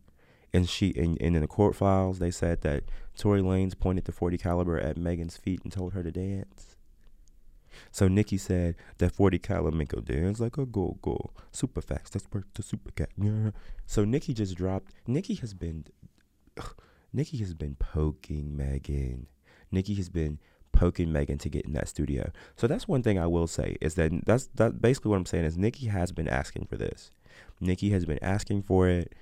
and 0.54 0.68
she 0.68 0.94
and, 0.96 1.20
and 1.20 1.36
in 1.36 1.42
the 1.42 1.48
court 1.48 1.76
files 1.76 2.18
they 2.18 2.30
said 2.30 2.62
that 2.62 2.84
Tory 3.16 3.42
Lanez 3.42 3.78
pointed 3.78 4.04
the 4.04 4.12
forty 4.12 4.38
caliber 4.38 4.78
at 4.78 4.96
Megan's 4.96 5.36
feet 5.36 5.60
and 5.64 5.72
told 5.72 5.92
her 5.92 6.02
to 6.02 6.10
dance. 6.10 6.76
So 7.90 8.08
Nicki 8.08 8.38
said 8.38 8.76
that 8.98 9.14
40 9.14 9.38
caliber 9.40 9.76
make 9.76 9.92
her 9.92 10.00
dance 10.00 10.40
like 10.40 10.56
a 10.58 10.66
go 10.66 10.98
go. 11.02 11.32
Super 11.52 11.80
fast, 11.80 12.12
that's 12.12 12.26
work 12.32 12.46
the 12.54 12.62
super 12.62 12.90
cat. 12.92 13.10
Yeah. 13.16 13.50
So 13.86 14.04
Nicki 14.04 14.32
just 14.34 14.56
dropped. 14.56 14.92
Nicki 15.06 15.34
has 15.34 15.54
been, 15.54 15.86
ugh, 16.58 16.74
Nicki 17.12 17.38
has 17.38 17.54
been 17.54 17.76
poking 17.76 18.56
Megan. 18.56 19.26
Nicki 19.70 19.94
has 19.94 20.08
been 20.08 20.38
poking 20.72 21.12
Megan 21.12 21.38
to 21.38 21.48
get 21.48 21.64
in 21.64 21.72
that 21.72 21.88
studio. 21.88 22.30
So 22.56 22.66
that's 22.66 22.88
one 22.88 23.02
thing 23.02 23.18
I 23.18 23.26
will 23.26 23.46
say 23.46 23.76
is 23.80 23.94
that 23.94 24.12
that's 24.24 24.46
that 24.54 24.80
basically 24.80 25.10
what 25.10 25.16
I'm 25.16 25.26
saying 25.26 25.44
is 25.44 25.56
Nicki 25.56 25.86
has 25.86 26.12
been 26.12 26.28
asking 26.28 26.66
for 26.66 26.76
this. 26.76 27.10
Nicki 27.60 27.90
has 27.90 28.04
been 28.04 28.22
asking 28.22 28.62
for 28.62 28.88
it 28.88 29.12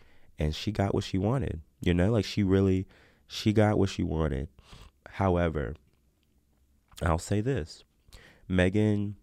and 0.42 0.55
she 0.55 0.72
got 0.72 0.94
what 0.94 1.05
she 1.05 1.18
wanted. 1.18 1.61
You 1.81 1.94
know, 1.94 2.11
like 2.11 2.24
she 2.24 2.42
really 2.42 2.87
she 3.26 3.52
got 3.52 3.78
what 3.78 3.88
she 3.88 4.02
wanted. 4.02 4.48
However, 5.09 5.74
I'll 7.00 7.18
say 7.18 7.40
this. 7.40 7.85
Megan 8.48 9.16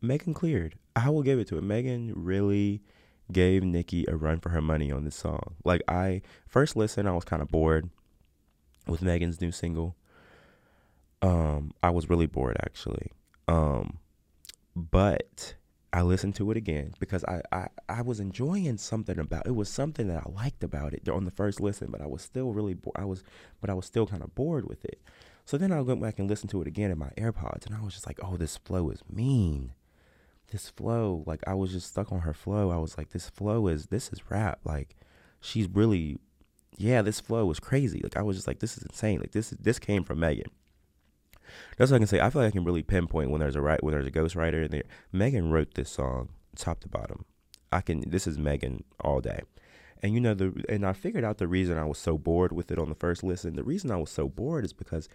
Megan 0.00 0.34
cleared. 0.34 0.74
I 0.96 1.10
will 1.10 1.22
give 1.22 1.38
it 1.38 1.48
to 1.48 1.56
her. 1.56 1.62
Megan 1.62 2.12
really 2.14 2.82
gave 3.32 3.64
Nicki 3.64 4.04
a 4.06 4.16
run 4.16 4.38
for 4.40 4.50
her 4.50 4.60
money 4.60 4.92
on 4.92 5.04
this 5.04 5.16
song. 5.16 5.54
Like 5.64 5.82
I 5.88 6.22
first 6.46 6.76
listened, 6.76 7.08
I 7.08 7.12
was 7.12 7.24
kind 7.24 7.42
of 7.42 7.48
bored 7.48 7.88
with 8.86 9.02
Megan's 9.02 9.40
new 9.40 9.50
single. 9.50 9.96
Um, 11.22 11.72
I 11.82 11.90
was 11.90 12.10
really 12.10 12.26
bored 12.26 12.56
actually. 12.62 13.10
Um, 13.48 13.98
but 14.76 15.54
I 15.94 16.02
listened 16.02 16.34
to 16.36 16.50
it 16.50 16.56
again 16.56 16.92
because 16.98 17.24
I, 17.24 17.40
I, 17.52 17.68
I 17.88 18.02
was 18.02 18.18
enjoying 18.18 18.78
something 18.78 19.16
about 19.16 19.46
it 19.46 19.54
was 19.54 19.68
something 19.68 20.08
that 20.08 20.24
I 20.26 20.28
liked 20.28 20.64
about 20.64 20.92
it 20.92 21.08
on 21.08 21.24
the 21.24 21.30
first 21.30 21.60
listen, 21.60 21.88
but 21.92 22.00
I 22.00 22.06
was 22.06 22.20
still 22.20 22.52
really 22.52 22.74
bo- 22.74 22.90
I 22.96 23.04
was 23.04 23.22
but 23.60 23.70
I 23.70 23.74
was 23.74 23.86
still 23.86 24.04
kind 24.04 24.24
of 24.24 24.34
bored 24.34 24.68
with 24.68 24.84
it. 24.84 25.00
So 25.44 25.56
then 25.56 25.70
I 25.70 25.80
went 25.82 26.02
back 26.02 26.18
and 26.18 26.28
listened 26.28 26.50
to 26.50 26.60
it 26.60 26.66
again 26.66 26.90
in 26.90 26.98
my 26.98 27.10
AirPods, 27.16 27.64
and 27.64 27.76
I 27.76 27.80
was 27.80 27.92
just 27.92 28.08
like, 28.08 28.18
oh, 28.24 28.36
this 28.36 28.56
flow 28.56 28.90
is 28.90 29.02
mean. 29.08 29.72
This 30.50 30.68
flow, 30.68 31.22
like 31.26 31.44
I 31.46 31.54
was 31.54 31.70
just 31.70 31.90
stuck 31.90 32.10
on 32.10 32.20
her 32.20 32.34
flow. 32.34 32.72
I 32.72 32.78
was 32.78 32.98
like, 32.98 33.10
this 33.10 33.30
flow 33.30 33.68
is 33.68 33.86
this 33.86 34.12
is 34.12 34.28
rap. 34.28 34.58
Like 34.64 34.96
she's 35.40 35.68
really, 35.68 36.18
yeah, 36.76 37.02
this 37.02 37.20
flow 37.20 37.46
was 37.46 37.60
crazy. 37.60 38.00
Like 38.02 38.16
I 38.16 38.22
was 38.22 38.36
just 38.36 38.48
like, 38.48 38.58
this 38.58 38.76
is 38.76 38.82
insane. 38.82 39.20
Like 39.20 39.30
this 39.30 39.50
this 39.50 39.78
came 39.78 40.02
from 40.02 40.18
Megan. 40.18 40.50
That's 41.76 41.90
what 41.90 41.96
I 41.96 42.00
can 42.00 42.06
say. 42.06 42.20
I 42.20 42.30
feel 42.30 42.42
like 42.42 42.48
I 42.48 42.56
can 42.56 42.64
really 42.64 42.82
pinpoint 42.82 43.30
when 43.30 43.40
there's 43.40 43.56
a 43.56 43.62
right 43.62 43.82
when 43.82 43.92
there's 43.92 44.06
a 44.06 44.10
ghostwriter 44.10 44.64
in 44.64 44.70
there. 44.70 44.84
Megan 45.12 45.50
wrote 45.50 45.74
this 45.74 45.90
song 45.90 46.30
top 46.56 46.80
to 46.80 46.88
bottom. 46.88 47.24
I 47.72 47.80
can. 47.80 48.08
This 48.08 48.26
is 48.26 48.38
Megan 48.38 48.84
all 49.00 49.20
day. 49.20 49.40
And 50.02 50.14
you 50.14 50.20
know 50.20 50.34
the 50.34 50.64
and 50.68 50.84
I 50.84 50.92
figured 50.92 51.24
out 51.24 51.38
the 51.38 51.48
reason 51.48 51.78
I 51.78 51.84
was 51.84 51.98
so 51.98 52.18
bored 52.18 52.52
with 52.52 52.70
it 52.70 52.78
on 52.78 52.88
the 52.88 52.94
first 52.94 53.22
listen. 53.22 53.56
The 53.56 53.64
reason 53.64 53.90
I 53.90 53.96
was 53.96 54.10
so 54.10 54.28
bored 54.28 54.64
is 54.64 54.72
because 54.72 55.08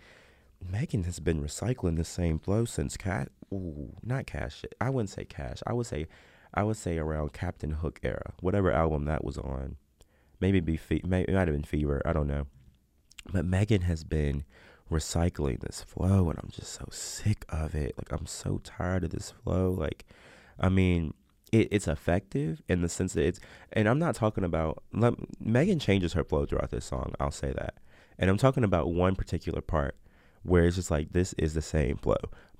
Megan 0.61 1.03
has 1.03 1.19
been 1.19 1.41
recycling 1.43 1.95
the 1.95 2.03
same 2.03 2.39
flow 2.39 2.65
since 2.65 2.97
cat 2.97 3.29
ooh, 3.53 3.93
not 4.03 4.25
cash 4.25 4.63
I 4.81 4.89
wouldn't 4.89 5.09
say 5.09 5.25
cash. 5.25 5.59
I 5.65 5.73
would 5.73 5.85
say 5.85 6.07
I 6.53 6.63
would 6.63 6.77
say 6.77 6.97
around 6.97 7.33
Captain 7.33 7.71
Hook 7.71 7.99
era. 8.03 8.33
Whatever 8.41 8.71
album 8.71 9.05
that 9.05 9.23
was 9.23 9.37
on. 9.37 9.75
Maybe 10.39 10.59
be 10.59 10.77
fe- 10.77 11.01
maybe 11.05 11.31
it 11.31 11.35
might 11.35 11.47
have 11.47 11.55
been 11.55 11.63
Fever, 11.63 12.01
I 12.05 12.13
don't 12.13 12.27
know. 12.27 12.47
But 13.31 13.45
Megan 13.45 13.81
has 13.81 14.03
been 14.03 14.43
recycling 14.89 15.59
this 15.59 15.83
flow 15.83 16.29
and 16.29 16.39
I'm 16.39 16.49
just 16.51 16.73
so 16.73 16.87
sick 16.91 17.45
of 17.49 17.75
it. 17.75 17.95
Like 17.97 18.11
I'm 18.11 18.25
so 18.25 18.59
tired 18.63 19.03
of 19.03 19.11
this 19.11 19.31
flow. 19.31 19.71
Like 19.71 20.05
I 20.59 20.69
mean, 20.69 21.13
it, 21.51 21.67
it's 21.71 21.87
effective 21.87 22.61
in 22.67 22.81
the 22.81 22.89
sense 22.89 23.13
that 23.13 23.25
it's 23.25 23.39
and 23.73 23.87
i'm 23.87 23.99
not 23.99 24.15
talking 24.15 24.43
about 24.43 24.83
let, 24.93 25.13
megan 25.39 25.79
changes 25.79 26.13
her 26.13 26.23
flow 26.23 26.45
throughout 26.45 26.71
this 26.71 26.85
song 26.85 27.13
i'll 27.19 27.31
say 27.31 27.51
that 27.53 27.75
and 28.17 28.29
i'm 28.29 28.37
talking 28.37 28.63
about 28.63 28.91
one 28.91 29.15
particular 29.15 29.61
part 29.61 29.95
where 30.43 30.65
it's 30.65 30.75
just 30.75 30.91
like 30.91 31.11
this 31.11 31.33
is 31.33 31.53
the 31.53 31.61
same 31.61 31.97
flow 31.97 32.17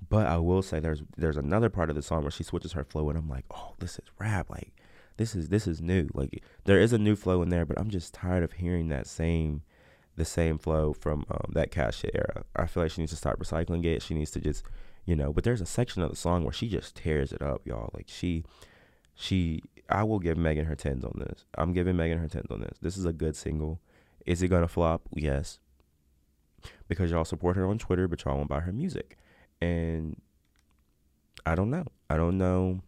but 0.10 0.28
i 0.28 0.38
will 0.38 0.62
say 0.62 0.80
there's 0.80 1.04
there's 1.18 1.38
another 1.38 1.70
part 1.70 1.89
of 1.89 1.96
the 1.96 2.02
song 2.02 2.24
where 2.24 2.32
she 2.32 2.44
switches 2.44 2.74
her 2.74 2.84
flow 2.84 3.10
and 3.10 3.18
i'm 3.18 3.30
like 3.30 3.46
oh 3.52 3.74
this 3.80 3.94
is 4.00 4.06
rap 4.20 4.50
like 4.50 4.74
this 5.18 5.36
is 5.36 5.50
this 5.50 5.68
is 5.68 5.82
new 5.82 6.08
like 6.13 6.44
there 6.65 6.80
is 6.80 6.94
a 6.94 6.98
new 6.98 7.15
flow 7.15 7.42
in 7.42 7.50
there 7.50 7.65
but 7.65 7.80
i'm 7.80 7.89
just 7.89 8.13
tired 8.13 8.44
of 8.44 8.54
hearing 8.54 8.89
that 8.89 9.08
same 9.08 9.62
the 10.19 10.25
same 10.25 10.58
flow 10.58 10.93
from 10.93 11.25
um, 11.32 11.51
that 11.53 11.71
cash 11.71 12.05
era 12.13 12.43
i 12.55 12.65
feel 12.65 12.84
like 12.84 12.91
she 12.91 13.01
needs 13.01 13.12
to 13.12 13.17
start 13.17 13.39
recycling 13.39 13.84
it 13.84 14.01
she 14.01 14.13
needs 14.13 14.32
to 14.32 14.39
just 14.39 14.63
you 15.05 15.15
know 15.15 15.34
but 15.34 15.43
there's 15.43 15.62
a 15.62 15.65
section 15.65 16.03
of 16.03 16.10
the 16.10 16.15
song 16.15 16.43
where 16.43 16.53
she 16.53 16.69
just 16.69 16.95
tears 16.95 17.34
it 17.34 17.41
up 17.41 17.62
y'all 17.65 17.89
like 17.93 18.05
she 18.08 18.43
she 19.15 19.62
I 19.89 20.03
will 20.03 20.19
give 20.19 20.38
Megan 20.38 20.65
her 20.65 20.75
tens 20.75 21.03
on 21.03 21.13
this. 21.17 21.45
I'm 21.55 21.73
giving 21.73 21.97
Megan 21.97 22.19
her 22.19 22.27
tens 22.27 22.51
on 22.51 22.62
this. 22.62 22.77
This 22.82 22.95
is 22.95 23.05
a 23.05 23.13
good 23.13 23.36
single. 23.36 23.79
Is 24.25 24.41
it 24.41 24.49
gonna 24.49 24.67
flop? 24.67 25.01
Yes. 25.13 25.60
Because 26.88 27.10
y'all 27.12 27.25
support 27.25 27.55
her 27.55 27.65
on 27.65 27.79
Twitter, 27.79 28.08
but 28.08 28.23
y'all 28.23 28.38
won't 28.38 28.49
buy 28.49 28.60
her 28.60 28.71
music. 28.71 29.17
And 29.62 30.21
I 31.45 31.55
don't 31.55 31.69
know. 31.69 31.86
I 32.10 32.17
don't 32.17 32.38
know 32.38 32.82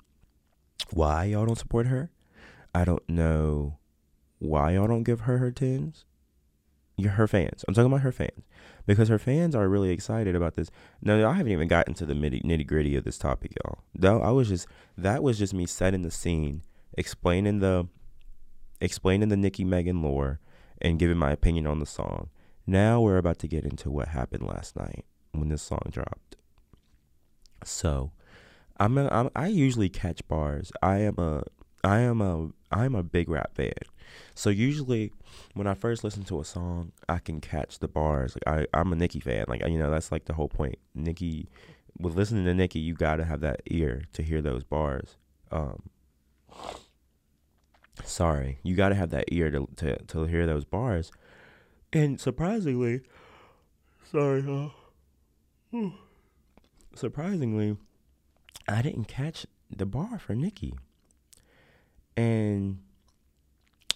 why 0.91 1.25
y'all 1.25 1.45
don't 1.45 1.57
support 1.57 1.87
her. 1.87 2.11
I 2.73 2.85
don't 2.85 3.07
know 3.09 3.77
why 4.39 4.73
y'all 4.73 4.87
don't 4.87 5.03
give 5.03 5.21
her 5.21 5.39
her 5.39 5.51
tens. 5.51 6.05
Her 7.09 7.27
fans. 7.27 7.65
I'm 7.67 7.73
talking 7.73 7.91
about 7.91 8.01
her 8.01 8.11
fans 8.11 8.45
because 8.85 9.09
her 9.09 9.19
fans 9.19 9.55
are 9.55 9.67
really 9.67 9.91
excited 9.91 10.35
about 10.35 10.55
this. 10.55 10.69
No, 11.01 11.27
I 11.27 11.33
haven't 11.33 11.51
even 11.51 11.67
gotten 11.67 11.93
to 11.95 12.05
the 12.05 12.13
nitty 12.13 12.67
gritty 12.67 12.95
of 12.95 13.03
this 13.03 13.17
topic, 13.17 13.53
y'all. 13.63 13.79
Though 13.93 14.21
I 14.21 14.31
was 14.31 14.49
just 14.49 14.67
that 14.97 15.23
was 15.23 15.37
just 15.37 15.53
me 15.53 15.65
setting 15.65 16.01
the 16.01 16.11
scene, 16.11 16.63
explaining 16.97 17.59
the 17.59 17.87
explaining 18.79 19.29
the 19.29 19.37
Nicki 19.37 19.63
Megan 19.63 20.01
lore, 20.01 20.39
and 20.81 20.99
giving 20.99 21.17
my 21.17 21.31
opinion 21.31 21.67
on 21.67 21.79
the 21.79 21.85
song. 21.85 22.29
Now 22.65 23.01
we're 23.01 23.17
about 23.17 23.39
to 23.39 23.47
get 23.47 23.63
into 23.65 23.89
what 23.89 24.09
happened 24.09 24.47
last 24.47 24.75
night 24.75 25.05
when 25.31 25.49
this 25.49 25.61
song 25.61 25.87
dropped. 25.89 26.35
So, 27.63 28.11
I'm, 28.79 28.97
a, 28.97 29.07
I'm 29.09 29.29
I 29.35 29.47
usually 29.47 29.89
catch 29.89 30.27
bars. 30.27 30.71
I 30.81 30.99
am 30.99 31.15
a 31.19 31.43
I 31.83 31.99
am 31.99 32.21
a 32.21 32.49
I'm 32.71 32.95
a 32.95 33.03
big 33.03 33.29
rap 33.29 33.55
fan. 33.55 33.73
So 34.35 34.49
usually 34.49 35.11
when 35.53 35.67
I 35.67 35.73
first 35.73 36.03
listen 36.03 36.23
to 36.25 36.39
a 36.39 36.45
song, 36.45 36.91
I 37.07 37.19
can 37.19 37.41
catch 37.41 37.79
the 37.79 37.87
bars. 37.87 38.35
Like 38.35 38.67
I, 38.73 38.79
I'm 38.79 38.91
a 38.93 38.95
Nicki 38.95 39.19
fan. 39.19 39.45
Like 39.47 39.65
you 39.67 39.79
know, 39.79 39.91
that's 39.91 40.11
like 40.11 40.25
the 40.25 40.33
whole 40.33 40.49
point. 40.49 40.77
Nicki 40.93 41.49
with 41.99 42.15
listening 42.15 42.45
to 42.45 42.53
Nicki, 42.53 42.79
you 42.79 42.93
gotta 42.93 43.25
have 43.25 43.41
that 43.41 43.61
ear 43.67 44.03
to 44.13 44.23
hear 44.23 44.41
those 44.41 44.63
bars. 44.63 45.15
Um 45.51 45.89
sorry. 48.03 48.59
You 48.63 48.75
gotta 48.75 48.95
have 48.95 49.09
that 49.11 49.25
ear 49.31 49.49
to 49.51 49.67
to, 49.77 49.97
to 49.97 50.23
hear 50.25 50.45
those 50.45 50.65
bars. 50.65 51.11
And 51.93 52.19
surprisingly 52.19 53.01
sorry, 54.11 54.71
surprisingly, 56.95 57.77
I 58.67 58.81
didn't 58.81 59.05
catch 59.05 59.45
the 59.69 59.85
bar 59.85 60.19
for 60.19 60.35
Nicki. 60.35 60.73
And 62.21 62.79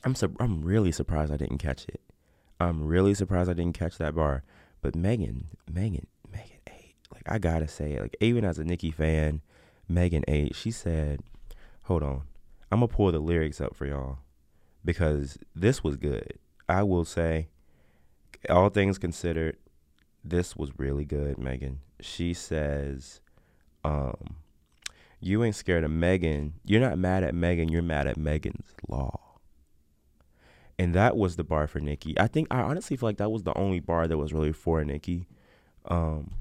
I'm 0.03 0.15
su- 0.15 0.35
I'm 0.39 0.61
really 0.61 0.91
surprised 0.91 1.31
I 1.31 1.37
didn't 1.37 1.59
catch 1.59 1.85
it. 1.87 2.01
I'm 2.59 2.85
really 2.85 3.13
surprised 3.13 3.49
I 3.49 3.53
didn't 3.53 3.77
catch 3.77 3.97
that 3.97 4.15
bar. 4.15 4.43
But 4.81 4.95
Megan, 4.95 5.47
Megan, 5.71 6.07
Megan 6.31 6.59
ate. 6.67 6.95
Like 7.13 7.23
I 7.27 7.37
gotta 7.37 7.67
say 7.67 7.93
it. 7.93 8.01
Like 8.01 8.17
even 8.19 8.45
as 8.45 8.59
a 8.59 8.63
Nicki 8.63 8.91
fan, 8.91 9.41
Megan 9.87 10.23
ate. 10.27 10.55
She 10.55 10.71
said, 10.71 11.21
"Hold 11.83 12.03
on, 12.03 12.23
I'm 12.71 12.79
gonna 12.79 12.87
pull 12.87 13.11
the 13.11 13.19
lyrics 13.19 13.61
up 13.61 13.75
for 13.75 13.85
y'all 13.85 14.19
because 14.83 15.37
this 15.55 15.83
was 15.83 15.97
good. 15.97 16.37
I 16.67 16.83
will 16.83 17.05
say, 17.05 17.47
all 18.49 18.69
things 18.69 18.97
considered, 18.97 19.57
this 20.23 20.55
was 20.55 20.77
really 20.77 21.05
good, 21.05 21.37
Megan. 21.37 21.79
She 21.99 22.33
says, 22.33 23.21
um, 23.83 24.37
you 25.25 25.43
ain't 25.43 25.55
scared 25.55 25.83
of 25.83 25.89
Megan. 25.89 26.53
You're 26.63 26.81
not 26.81 26.99
mad 26.99 27.23
at 27.23 27.33
Megan. 27.33 27.69
You're 27.69 27.81
mad 27.81 28.05
at 28.05 28.15
Megan's 28.15 28.75
law. 28.87 29.19
And 30.77 30.93
that 30.93 31.17
was 31.17 31.35
the 31.35 31.43
bar 31.43 31.67
for 31.67 31.79
Nicki. 31.79 32.19
I 32.19 32.27
think 32.27 32.47
I 32.51 32.59
honestly 32.61 32.95
feel 32.95 33.09
like 33.09 33.17
that 33.17 33.31
was 33.31 33.43
the 33.43 33.57
only 33.57 33.79
bar 33.79 34.07
that 34.07 34.17
was 34.17 34.33
really 34.33 34.51
for 34.51 34.83
Nicki. 34.83 35.27
Um, 35.85 36.31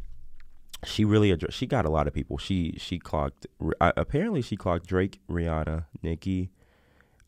she 0.84 1.04
really 1.04 1.30
addressed, 1.30 1.56
she 1.56 1.66
got 1.66 1.86
a 1.86 1.90
lot 1.90 2.06
of 2.06 2.12
people. 2.12 2.36
She 2.36 2.74
she 2.78 2.98
clocked 2.98 3.46
uh, 3.80 3.92
apparently 3.96 4.42
she 4.42 4.56
clocked 4.56 4.86
Drake, 4.86 5.20
Rihanna, 5.30 5.86
Nicki, 6.02 6.50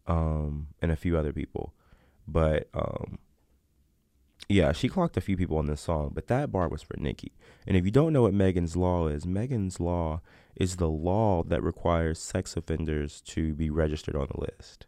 um, 0.07 0.69
and 0.83 0.93
a 0.93 0.97
few 0.97 1.17
other 1.17 1.33
people. 1.33 1.73
But 2.29 2.69
um, 2.75 3.19
yeah, 4.49 4.73
she 4.73 4.89
clocked 4.89 5.17
a 5.17 5.21
few 5.21 5.37
people 5.37 5.59
on 5.59 5.67
this 5.67 5.81
song, 5.81 6.13
but 6.15 6.29
that 6.29 6.53
bar 6.53 6.69
was 6.69 6.83
for 6.83 6.97
Nicki. 6.97 7.33
And 7.67 7.77
if 7.77 7.85
you 7.85 7.91
don't 7.91 8.13
know 8.13 8.23
what 8.23 8.35
Megan's 8.35 8.77
Law 8.77 9.09
is, 9.09 9.27
Megan's 9.27 9.81
Law 9.81 10.21
is 10.55 10.77
the 10.77 10.89
law 10.89 11.43
that 11.43 11.63
requires 11.63 12.19
sex 12.19 12.57
offenders 12.57 13.21
to 13.23 13.55
be 13.55 13.71
registered 13.71 14.15
on 14.17 14.29
the 14.31 14.41
list. 14.41 14.87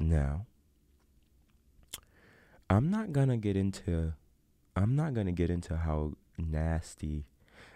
Now, 0.00 0.46
I'm 2.68 2.90
not 2.90 3.12
gonna 3.12 3.36
get 3.36 3.56
into 3.56 4.14
I'm 4.74 4.96
not 4.96 5.14
gonna 5.14 5.32
get 5.32 5.50
into 5.50 5.76
how 5.76 6.14
nasty 6.38 7.26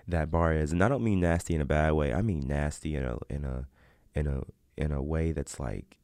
that 0.09 0.31
bar 0.31 0.55
is. 0.55 0.73
And 0.73 0.83
I 0.83 0.89
don't 0.89 1.05
mean 1.05 1.21
nasty 1.21 1.55
in 1.55 1.61
a 1.61 1.67
bad 1.67 1.93
way. 1.93 2.13
I 2.13 2.23
mean 2.23 2.47
nasty 2.47 2.97
in 2.97 3.05
a 3.05 3.19
in 3.29 3.45
a 3.45 3.69
in 4.15 4.27
a 4.27 4.43
in 4.77 4.93
a 4.93 5.03
way 5.03 5.33
that's 5.33 5.61
like 5.61 5.99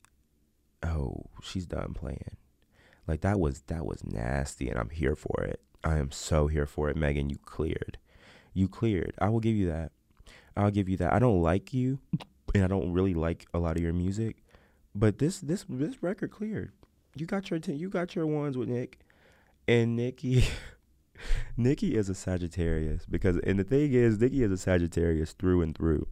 oh, 0.82 1.24
she's 1.42 1.66
done 1.66 1.94
playing. 1.94 2.36
Like 3.06 3.20
that 3.22 3.40
was 3.40 3.62
that 3.62 3.84
was 3.84 4.04
nasty 4.04 4.68
and 4.68 4.78
I'm 4.78 4.90
here 4.90 5.16
for 5.16 5.42
it. 5.42 5.60
I 5.84 5.98
am 5.98 6.10
so 6.12 6.46
here 6.46 6.66
for 6.66 6.88
it, 6.88 6.96
Megan. 6.96 7.30
You 7.30 7.38
cleared. 7.44 7.98
You 8.54 8.68
cleared. 8.68 9.14
I 9.18 9.28
will 9.28 9.40
give 9.40 9.56
you 9.56 9.66
that. 9.68 9.92
I'll 10.56 10.70
give 10.70 10.88
you 10.88 10.96
that. 10.98 11.12
I 11.12 11.18
don't 11.18 11.42
like 11.42 11.72
you 11.72 11.98
and 12.54 12.62
I 12.62 12.66
don't 12.66 12.92
really 12.92 13.14
like 13.14 13.46
a 13.52 13.58
lot 13.58 13.76
of 13.76 13.82
your 13.82 13.92
music, 13.92 14.44
but 14.94 15.18
this 15.18 15.40
this 15.40 15.64
this 15.68 16.02
record 16.02 16.30
cleared. 16.30 16.72
You 17.16 17.26
got 17.26 17.50
your 17.50 17.58
t- 17.58 17.74
you 17.74 17.88
got 17.88 18.14
your 18.14 18.26
ones 18.26 18.56
with 18.56 18.68
Nick 18.68 19.00
and 19.66 19.96
Nicki 19.96 20.44
Nicki 21.56 21.96
is 21.96 22.08
a 22.08 22.14
Sagittarius 22.14 23.04
because 23.06 23.36
and 23.38 23.58
the 23.58 23.64
thing 23.64 23.92
is 23.92 24.18
Nicki 24.20 24.42
is 24.42 24.52
a 24.52 24.56
Sagittarius 24.56 25.32
through 25.32 25.62
and 25.62 25.76
through. 25.76 26.06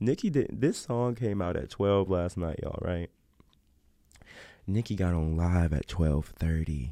Nicki 0.00 0.30
did 0.30 0.48
this 0.52 0.78
song 0.78 1.16
came 1.16 1.42
out 1.42 1.56
at 1.56 1.70
12 1.70 2.08
last 2.08 2.36
night, 2.36 2.60
y'all, 2.62 2.78
right? 2.82 3.10
Nicki 4.68 4.94
got 4.94 5.14
on 5.14 5.34
live 5.34 5.72
at 5.72 5.86
12:30. 5.86 6.90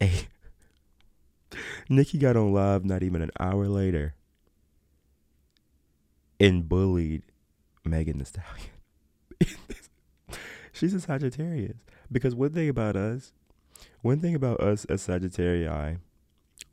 Hey. 0.00 0.26
Nicki 1.88 2.18
got 2.18 2.36
on 2.36 2.52
live 2.52 2.84
not 2.84 3.04
even 3.04 3.22
an 3.22 3.30
hour 3.38 3.68
later 3.68 4.16
and 6.40 6.68
bullied 6.68 7.22
Megan 7.84 8.18
Thee 8.18 8.24
Stallion. 8.24 8.70
She's 10.72 10.94
a 10.94 11.00
Sagittarius. 11.00 11.76
Because 12.10 12.34
one 12.34 12.52
thing 12.52 12.68
about 12.68 12.96
us, 12.96 13.32
one 14.02 14.18
thing 14.18 14.34
about 14.34 14.58
us 14.60 14.84
as 14.86 15.06
Sagittarii, 15.06 15.98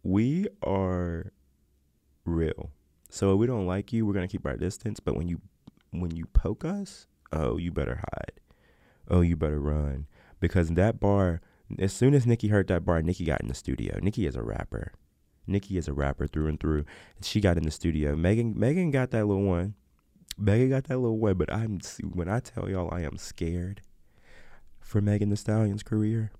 we 0.01 0.47
are 0.63 1.31
real. 2.25 2.71
So 3.09 3.33
if 3.33 3.39
we 3.39 3.45
don't 3.45 3.67
like 3.67 3.93
you, 3.93 4.07
we're 4.07 4.13
gonna 4.13 4.27
keep 4.27 4.47
our 4.47 4.57
distance. 4.57 4.99
But 4.99 5.15
when 5.15 5.27
you 5.27 5.41
when 5.91 6.15
you 6.15 6.25
poke 6.25 6.65
us, 6.65 7.05
oh, 7.31 7.57
you 7.57 7.71
better 7.71 7.97
hide. 7.97 8.39
Oh, 9.07 9.21
you 9.21 9.35
better 9.35 9.59
run 9.59 10.07
because 10.43 10.67
that 10.71 10.99
bar. 10.99 11.39
As 11.79 11.93
soon 11.93 12.13
as 12.13 12.27
Nicki 12.27 12.49
heard 12.49 12.67
that 12.67 12.83
bar, 12.83 13.01
Nicki 13.01 13.23
got 13.23 13.39
in 13.39 13.47
the 13.47 13.53
studio. 13.53 13.97
Nicki 14.01 14.27
is 14.27 14.35
a 14.35 14.43
rapper. 14.43 14.91
Nicki 15.47 15.77
is 15.77 15.87
a 15.87 15.93
rapper 15.93 16.27
through 16.27 16.47
and 16.47 16.59
through. 16.59 16.83
She 17.21 17.39
got 17.39 17.55
in 17.55 17.63
the 17.63 17.71
studio. 17.71 18.13
Megan 18.17 18.53
Megan 18.59 18.91
got 18.91 19.11
that 19.11 19.25
little 19.25 19.45
one. 19.45 19.75
Megan 20.37 20.69
got 20.69 20.83
that 20.85 20.97
little 20.97 21.17
one. 21.17 21.35
But 21.35 21.51
I'm 21.51 21.79
when 22.03 22.27
I 22.27 22.41
tell 22.41 22.69
y'all 22.69 22.93
I 22.93 23.01
am 23.03 23.17
scared 23.17 23.81
for 24.81 24.99
Megan 24.99 25.29
Thee 25.29 25.37
Stallion's 25.37 25.81
career 25.81 26.31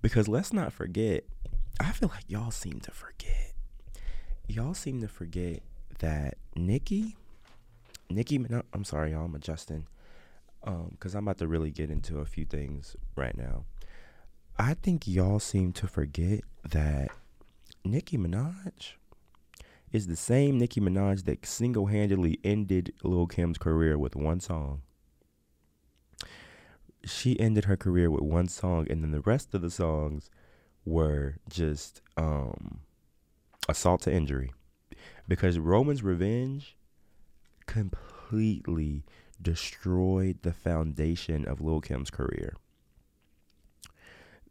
because 0.00 0.26
let's 0.26 0.50
not 0.50 0.72
forget. 0.72 1.24
I 1.78 1.92
feel 1.92 2.08
like 2.08 2.24
y'all 2.28 2.50
seem 2.50 2.80
to 2.80 2.90
forget. 2.90 3.52
Y'all 4.48 4.74
seem 4.74 5.02
to 5.02 5.08
forget 5.08 5.60
that 5.98 6.38
Nicki 6.56 7.18
Nicki 8.08 8.38
No, 8.38 8.62
I'm 8.72 8.84
sorry, 8.84 9.10
y'all. 9.10 9.26
I'm 9.26 9.34
adjusting 9.34 9.86
because 10.62 11.14
um, 11.14 11.18
I'm 11.18 11.24
about 11.24 11.38
to 11.38 11.48
really 11.48 11.70
get 11.70 11.90
into 11.90 12.18
a 12.18 12.24
few 12.24 12.44
things 12.44 12.96
right 13.16 13.36
now. 13.36 13.64
I 14.58 14.74
think 14.74 15.08
y'all 15.08 15.38
seem 15.38 15.72
to 15.74 15.86
forget 15.86 16.40
that 16.68 17.08
Nicki 17.84 18.18
Minaj 18.18 18.92
is 19.92 20.06
the 20.06 20.16
same 20.16 20.58
Nicki 20.58 20.80
Minaj 20.80 21.24
that 21.24 21.46
single 21.46 21.86
handedly 21.86 22.38
ended 22.44 22.92
Lil 23.02 23.26
Kim's 23.26 23.58
career 23.58 23.98
with 23.98 24.14
one 24.14 24.40
song. 24.40 24.82
She 27.04 27.40
ended 27.40 27.64
her 27.64 27.76
career 27.76 28.10
with 28.10 28.20
one 28.20 28.48
song, 28.48 28.86
and 28.90 29.02
then 29.02 29.10
the 29.10 29.22
rest 29.22 29.54
of 29.54 29.62
the 29.62 29.70
songs 29.70 30.28
were 30.84 31.36
just 31.48 32.02
um, 32.16 32.80
assault 33.68 34.02
to 34.02 34.12
injury. 34.12 34.52
Because 35.26 35.58
Roman's 35.58 36.02
Revenge 36.02 36.76
completely 37.66 39.04
destroyed 39.42 40.38
the 40.42 40.52
foundation 40.52 41.46
of 41.46 41.60
Lil 41.60 41.80
Kim's 41.80 42.10
career. 42.10 42.54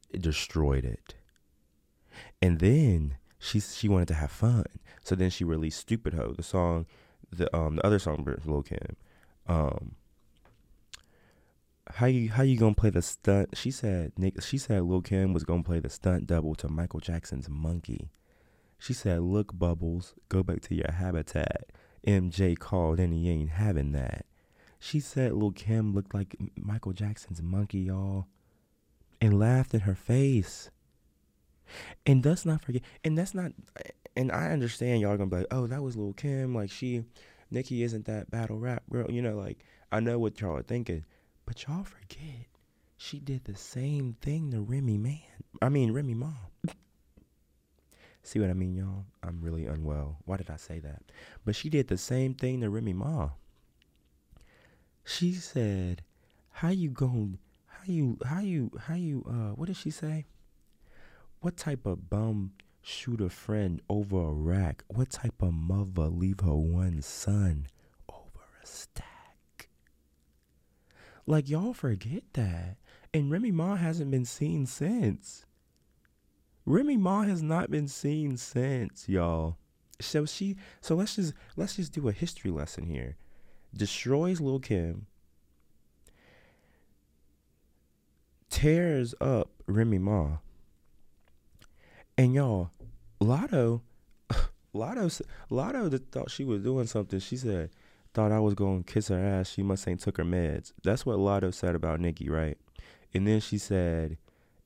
It 0.09 0.21
destroyed 0.21 0.85
it. 0.85 1.15
And 2.41 2.59
then 2.59 3.17
she 3.37 3.59
she 3.59 3.87
wanted 3.87 4.07
to 4.09 4.15
have 4.15 4.31
fun. 4.31 4.65
So 5.03 5.15
then 5.15 5.29
she 5.29 5.43
released 5.43 5.79
Stupid 5.79 6.13
Ho, 6.13 6.33
the 6.35 6.43
song 6.43 6.85
the 7.31 7.55
um 7.55 7.75
the 7.75 7.85
other 7.85 7.99
song 7.99 8.23
for 8.23 8.39
Lil 8.45 8.63
Kim. 8.63 8.95
Um 9.47 9.95
how 11.91 12.05
you 12.05 12.29
how 12.29 12.43
you 12.43 12.57
gonna 12.57 12.75
play 12.75 12.89
the 12.89 13.01
stunt? 13.01 13.55
She 13.57 13.71
said 13.71 14.13
Nick 14.17 14.41
she 14.41 14.57
said 14.57 14.83
Lil 14.83 15.01
Kim 15.01 15.33
was 15.33 15.43
gonna 15.43 15.63
play 15.63 15.79
the 15.79 15.89
stunt 15.89 16.27
double 16.27 16.55
to 16.55 16.67
Michael 16.67 16.99
Jackson's 16.99 17.49
Monkey. 17.49 18.09
She 18.79 18.93
said, 18.93 19.21
Look, 19.21 19.59
Bubbles, 19.59 20.15
go 20.29 20.41
back 20.41 20.61
to 20.61 20.75
your 20.75 20.91
habitat. 20.91 21.71
MJ 22.07 22.57
called 22.57 22.99
and 22.99 23.13
he 23.13 23.29
ain't 23.29 23.49
having 23.49 23.91
that. 23.91 24.25
She 24.79 24.99
said 24.99 25.33
Lil 25.33 25.51
Kim 25.51 25.93
looked 25.93 26.13
like 26.13 26.35
Michael 26.55 26.93
Jackson's 26.93 27.41
monkey, 27.41 27.79
y'all, 27.79 28.27
and 29.19 29.37
laughed 29.37 29.73
in 29.73 29.81
her 29.81 29.95
face. 29.95 30.71
And 32.05 32.25
let's 32.25 32.45
not 32.45 32.61
forget, 32.61 32.81
and 33.03 33.17
that's 33.17 33.35
not, 33.35 33.51
and 34.15 34.31
I 34.31 34.49
understand 34.51 35.01
y'all 35.01 35.17
gonna 35.17 35.29
be 35.29 35.37
like, 35.37 35.47
oh, 35.51 35.67
that 35.67 35.83
was 35.83 35.95
Lil 35.95 36.13
Kim, 36.13 36.55
like 36.55 36.71
she, 36.71 37.03
Nicki 37.51 37.83
isn't 37.83 38.05
that 38.05 38.31
battle 38.31 38.57
rap 38.57 38.83
girl, 38.89 39.11
you 39.11 39.21
know, 39.21 39.35
like 39.35 39.59
I 39.91 39.99
know 39.99 40.17
what 40.17 40.39
y'all 40.41 40.57
are 40.57 40.63
thinking, 40.63 41.05
but 41.45 41.67
y'all 41.67 41.83
forget 41.83 42.47
she 42.97 43.19
did 43.19 43.45
the 43.45 43.55
same 43.55 44.17
thing 44.21 44.51
to 44.51 44.61
Remy 44.61 44.97
Man. 44.97 45.21
I 45.61 45.69
mean 45.69 45.93
Remy 45.93 46.15
Ma. 46.15 46.33
See 48.23 48.39
what 48.39 48.49
I 48.49 48.53
mean, 48.53 48.75
y'all? 48.75 49.05
I'm 49.23 49.41
really 49.41 49.65
unwell. 49.65 50.17
Why 50.25 50.35
did 50.37 50.49
I 50.49 50.57
say 50.57 50.79
that? 50.79 51.03
But 51.45 51.55
she 51.55 51.69
did 51.69 51.87
the 51.87 51.97
same 51.97 52.33
thing 52.33 52.59
to 52.61 52.69
Remy 52.69 52.93
Ma. 52.93 53.29
She 55.09 55.33
said, 55.33 56.03
"How 56.51 56.69
you 56.69 56.91
going? 56.91 57.39
How 57.65 57.83
you? 57.87 58.19
How 58.23 58.41
you? 58.41 58.69
How 58.79 58.93
you? 58.93 59.25
Uh, 59.27 59.55
what 59.55 59.65
did 59.65 59.75
she 59.75 59.89
say? 59.89 60.27
What 61.39 61.57
type 61.57 61.87
of 61.87 62.11
bum 62.11 62.51
shoot 62.83 63.19
a 63.19 63.31
friend 63.31 63.81
over 63.89 64.21
a 64.21 64.31
rack? 64.31 64.83
What 64.87 65.09
type 65.09 65.41
of 65.41 65.51
mother 65.51 66.03
leave 66.03 66.41
her 66.41 66.55
one 66.55 67.01
son 67.01 67.65
over 68.07 68.45
a 68.61 68.67
stack? 68.67 69.69
Like 71.25 71.49
y'all 71.49 71.73
forget 71.73 72.21
that, 72.33 72.77
and 73.11 73.31
Remy 73.31 73.51
Ma 73.51 73.77
hasn't 73.77 74.11
been 74.11 74.25
seen 74.25 74.67
since. 74.67 75.43
Remy 76.67 76.97
Ma 76.97 77.23
has 77.23 77.41
not 77.41 77.71
been 77.71 77.87
seen 77.87 78.37
since, 78.37 79.09
y'all. 79.09 79.57
So 79.99 80.27
she, 80.27 80.55
so 80.81 80.93
let's 80.93 81.15
just 81.15 81.33
let's 81.57 81.77
just 81.77 81.93
do 81.93 82.07
a 82.09 82.11
history 82.11 82.51
lesson 82.51 82.85
here 82.85 83.17
destroys 83.75 84.41
Lil 84.41 84.59
Kim, 84.59 85.05
tears 88.49 89.13
up 89.21 89.49
Remy 89.67 89.99
Ma, 89.99 90.37
and 92.17 92.33
y'all, 92.33 92.71
Latto, 93.21 93.81
Latto, 94.73 95.21
Latto 95.51 96.01
thought 96.11 96.31
she 96.31 96.43
was 96.43 96.61
doing 96.61 96.87
something. 96.87 97.19
She 97.19 97.37
said, 97.37 97.69
thought 98.13 98.31
I 98.31 98.39
was 98.39 98.53
going 98.53 98.83
to 98.83 98.93
kiss 98.93 99.09
her 99.09 99.19
ass. 99.19 99.49
She 99.49 99.63
must 99.63 99.87
ain't 99.87 99.99
took 99.99 100.17
her 100.17 100.25
meds. 100.25 100.73
That's 100.83 101.05
what 101.05 101.17
Latto 101.17 101.53
said 101.53 101.75
about 101.75 101.99
Nicki, 101.99 102.29
right? 102.29 102.57
And 103.13 103.27
then 103.27 103.39
she 103.39 103.57
said, 103.57 104.17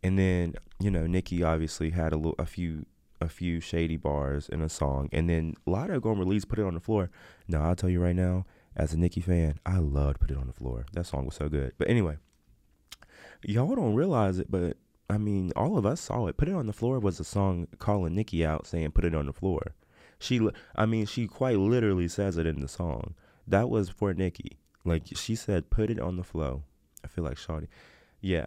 and 0.01 0.19
then 0.19 0.55
you 0.79 0.91
know 0.91 1.07
Nicki 1.07 1.43
obviously 1.43 1.91
had 1.91 2.11
a 2.13 2.17
little, 2.17 2.35
a 2.37 2.45
few 2.45 2.85
a 3.21 3.29
few 3.29 3.61
shady 3.61 3.95
bars 3.95 4.49
in 4.49 4.61
a 4.61 4.67
song, 4.67 5.09
and 5.13 5.29
then 5.29 5.55
Latto 5.65 6.01
gonna 6.01 6.19
release, 6.19 6.43
put 6.45 6.59
it 6.59 6.65
on 6.65 6.73
the 6.73 6.79
floor. 6.79 7.09
Now 7.47 7.63
I'll 7.63 7.75
tell 7.75 7.89
you 7.89 8.01
right 8.01 8.15
now, 8.15 8.45
as 8.75 8.93
a 8.93 8.99
Nicki 8.99 9.21
fan, 9.21 9.59
I 9.65 9.77
loved 9.77 10.19
Put 10.19 10.31
It 10.31 10.37
On 10.37 10.47
The 10.47 10.53
Floor. 10.53 10.85
That 10.93 11.05
song 11.05 11.25
was 11.25 11.35
so 11.35 11.49
good. 11.49 11.73
But 11.77 11.89
anyway, 11.89 12.17
y'all 13.43 13.75
don't 13.75 13.95
realize 13.95 14.39
it, 14.39 14.49
but 14.49 14.77
I 15.09 15.17
mean, 15.17 15.51
all 15.55 15.77
of 15.77 15.85
us 15.85 16.01
saw 16.01 16.27
it. 16.27 16.37
Put 16.37 16.47
It 16.47 16.55
On 16.55 16.67
The 16.67 16.73
Floor 16.73 16.99
was 16.99 17.19
a 17.19 17.23
song 17.23 17.67
calling 17.79 18.15
Nicki 18.15 18.45
out 18.45 18.65
saying, 18.67 18.91
Put 18.91 19.05
It 19.05 19.15
On 19.15 19.25
The 19.25 19.33
Floor. 19.33 19.73
She, 20.19 20.47
I 20.75 20.85
mean, 20.85 21.05
she 21.05 21.27
quite 21.27 21.57
literally 21.57 22.07
says 22.07 22.37
it 22.37 22.47
in 22.47 22.61
the 22.61 22.67
song. 22.67 23.13
That 23.47 23.69
was 23.69 23.89
for 23.89 24.13
Nicki. 24.13 24.57
Like, 24.85 25.03
she 25.13 25.35
said, 25.35 25.69
Put 25.69 25.89
It 25.89 25.99
On 25.99 26.17
The 26.17 26.23
Flow. 26.23 26.63
I 27.03 27.07
feel 27.07 27.23
like 27.23 27.37
Shawty. 27.37 27.67
Yeah. 28.21 28.45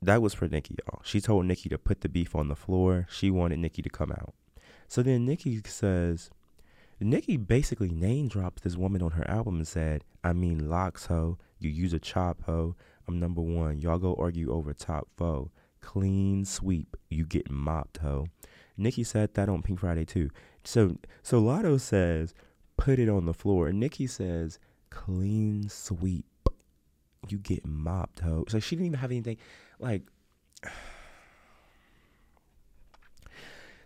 That 0.00 0.20
was 0.20 0.34
for 0.34 0.48
Nicki, 0.48 0.76
y'all. 0.84 1.00
She 1.04 1.20
told 1.20 1.46
Nicki 1.46 1.68
to 1.68 1.78
put 1.78 2.00
the 2.00 2.08
beef 2.08 2.34
on 2.34 2.48
the 2.48 2.56
floor. 2.56 3.06
She 3.08 3.30
wanted 3.30 3.60
Nicki 3.60 3.82
to 3.82 3.88
come 3.88 4.10
out. 4.10 4.34
So 4.88 5.02
then 5.02 5.24
Nicki 5.24 5.60
says, 5.64 6.30
Nicki 7.02 7.36
basically 7.36 7.90
name 7.90 8.28
dropped 8.28 8.62
this 8.62 8.76
woman 8.76 9.02
on 9.02 9.12
her 9.12 9.28
album 9.28 9.56
and 9.56 9.68
said, 9.68 10.04
I 10.22 10.32
mean 10.32 10.68
locks 10.68 11.06
ho, 11.06 11.38
you 11.58 11.70
use 11.70 11.92
a 11.92 11.98
chop 11.98 12.42
ho, 12.44 12.76
I'm 13.08 13.18
number 13.18 13.40
one. 13.40 13.80
Y'all 13.80 13.98
go 13.98 14.14
argue 14.18 14.52
over 14.52 14.72
top 14.72 15.08
foe. 15.16 15.50
Clean 15.80 16.44
sweep. 16.44 16.96
You 17.10 17.24
get 17.24 17.50
mopped, 17.50 17.98
ho. 17.98 18.26
Nicki 18.76 19.04
said 19.04 19.34
that 19.34 19.48
on 19.48 19.62
Pink 19.62 19.80
Friday 19.80 20.04
2. 20.04 20.30
So 20.64 20.96
so 21.22 21.42
Latto 21.42 21.80
says, 21.80 22.34
put 22.76 22.98
it 22.98 23.08
on 23.08 23.26
the 23.26 23.34
floor. 23.34 23.72
Nicki 23.72 24.06
says, 24.06 24.58
clean 24.90 25.68
sweep. 25.68 26.26
You 27.28 27.38
get 27.38 27.66
mopped, 27.66 28.20
ho. 28.20 28.44
So 28.48 28.60
she 28.60 28.76
didn't 28.76 28.86
even 28.86 28.98
have 28.98 29.10
anything 29.10 29.38
like 29.78 30.02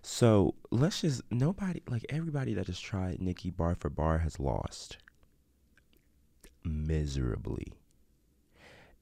So 0.09 0.55
let's 0.71 1.01
just 1.01 1.23
nobody 1.33 1.83
like 1.89 2.07
everybody 2.09 2.55
that 2.55 2.69
has 2.69 2.79
tried 2.79 3.21
Nicki 3.21 3.51
bar 3.51 3.75
for 3.75 3.91
bar 3.91 4.19
has 4.19 4.39
lost 4.39 4.99
miserably. 6.65 7.73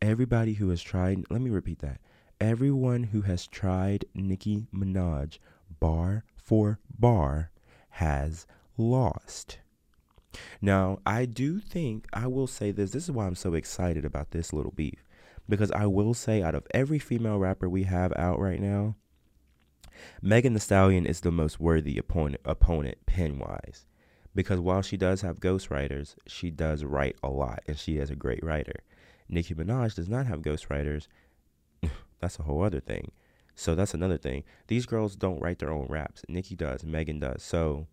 Everybody 0.01 0.55
who 0.55 0.71
has 0.71 0.81
tried 0.81 1.27
let 1.29 1.43
me 1.43 1.51
repeat 1.51 1.81
that. 1.81 2.01
Everyone 2.40 3.03
who 3.03 3.21
has 3.21 3.47
tried 3.47 4.07
Nicki 4.14 4.67
Minaj 4.75 5.38
bar 5.79 6.25
for 6.37 6.81
bar 6.99 7.51
has 7.90 8.47
lost. 8.79 9.59
Now, 10.62 11.01
I 11.05 11.27
do 11.27 11.61
think 11.61 12.07
I 12.14 12.29
will 12.29 12.47
say 12.47 12.71
this. 12.71 12.93
This 12.93 13.05
is 13.05 13.11
why 13.11 13.27
I'm 13.27 13.35
so 13.35 13.53
excited 13.53 14.07
about 14.07 14.31
this 14.31 14.55
little 14.55 14.73
beef. 14.73 15.05
Because 15.51 15.71
I 15.73 15.85
will 15.85 16.14
say, 16.14 16.43
out 16.43 16.55
of 16.55 16.67
every 16.73 16.99
female 16.99 17.38
rapper 17.38 17.69
we 17.69 17.83
have 17.83 18.14
out 18.17 18.40
right 18.40 18.59
now, 18.59 18.97
Megan 20.22 20.55
Thee 20.55 20.61
Stallion 20.61 21.07
is 21.07 21.20
the 21.20 21.31
most 21.31 21.61
worthy 21.61 21.98
opponent 21.98 22.40
opponent 22.44 22.98
pen 23.07 23.38
wise. 23.38 23.87
Because 24.35 24.59
while 24.59 24.83
she 24.83 24.96
does 24.96 25.20
have 25.20 25.38
ghostwriters, 25.38 26.16
she 26.27 26.50
does 26.50 26.83
write 26.83 27.16
a 27.22 27.29
lot 27.29 27.62
and 27.68 27.79
she 27.79 27.98
is 27.98 28.11
a 28.11 28.16
great 28.16 28.42
writer. 28.42 28.81
Nicki 29.29 29.55
Minaj 29.55 29.94
does 29.94 30.09
not 30.09 30.27
have 30.27 30.42
ghostwriters. 30.42 31.07
that's 32.20 32.38
a 32.38 32.42
whole 32.42 32.62
other 32.62 32.81
thing. 32.81 33.12
So 33.55 33.74
that's 33.74 33.94
another 33.94 34.18
thing. 34.18 34.42
These 34.66 34.87
girls 34.87 35.14
don't 35.14 35.40
write 35.40 35.61
their 35.61 35.70
own 35.70 35.87
raps. 35.88 36.22
Nicki 36.29 36.57
does, 36.57 36.85
Megan 36.85 37.20
does. 37.20 37.42
So 37.42 37.87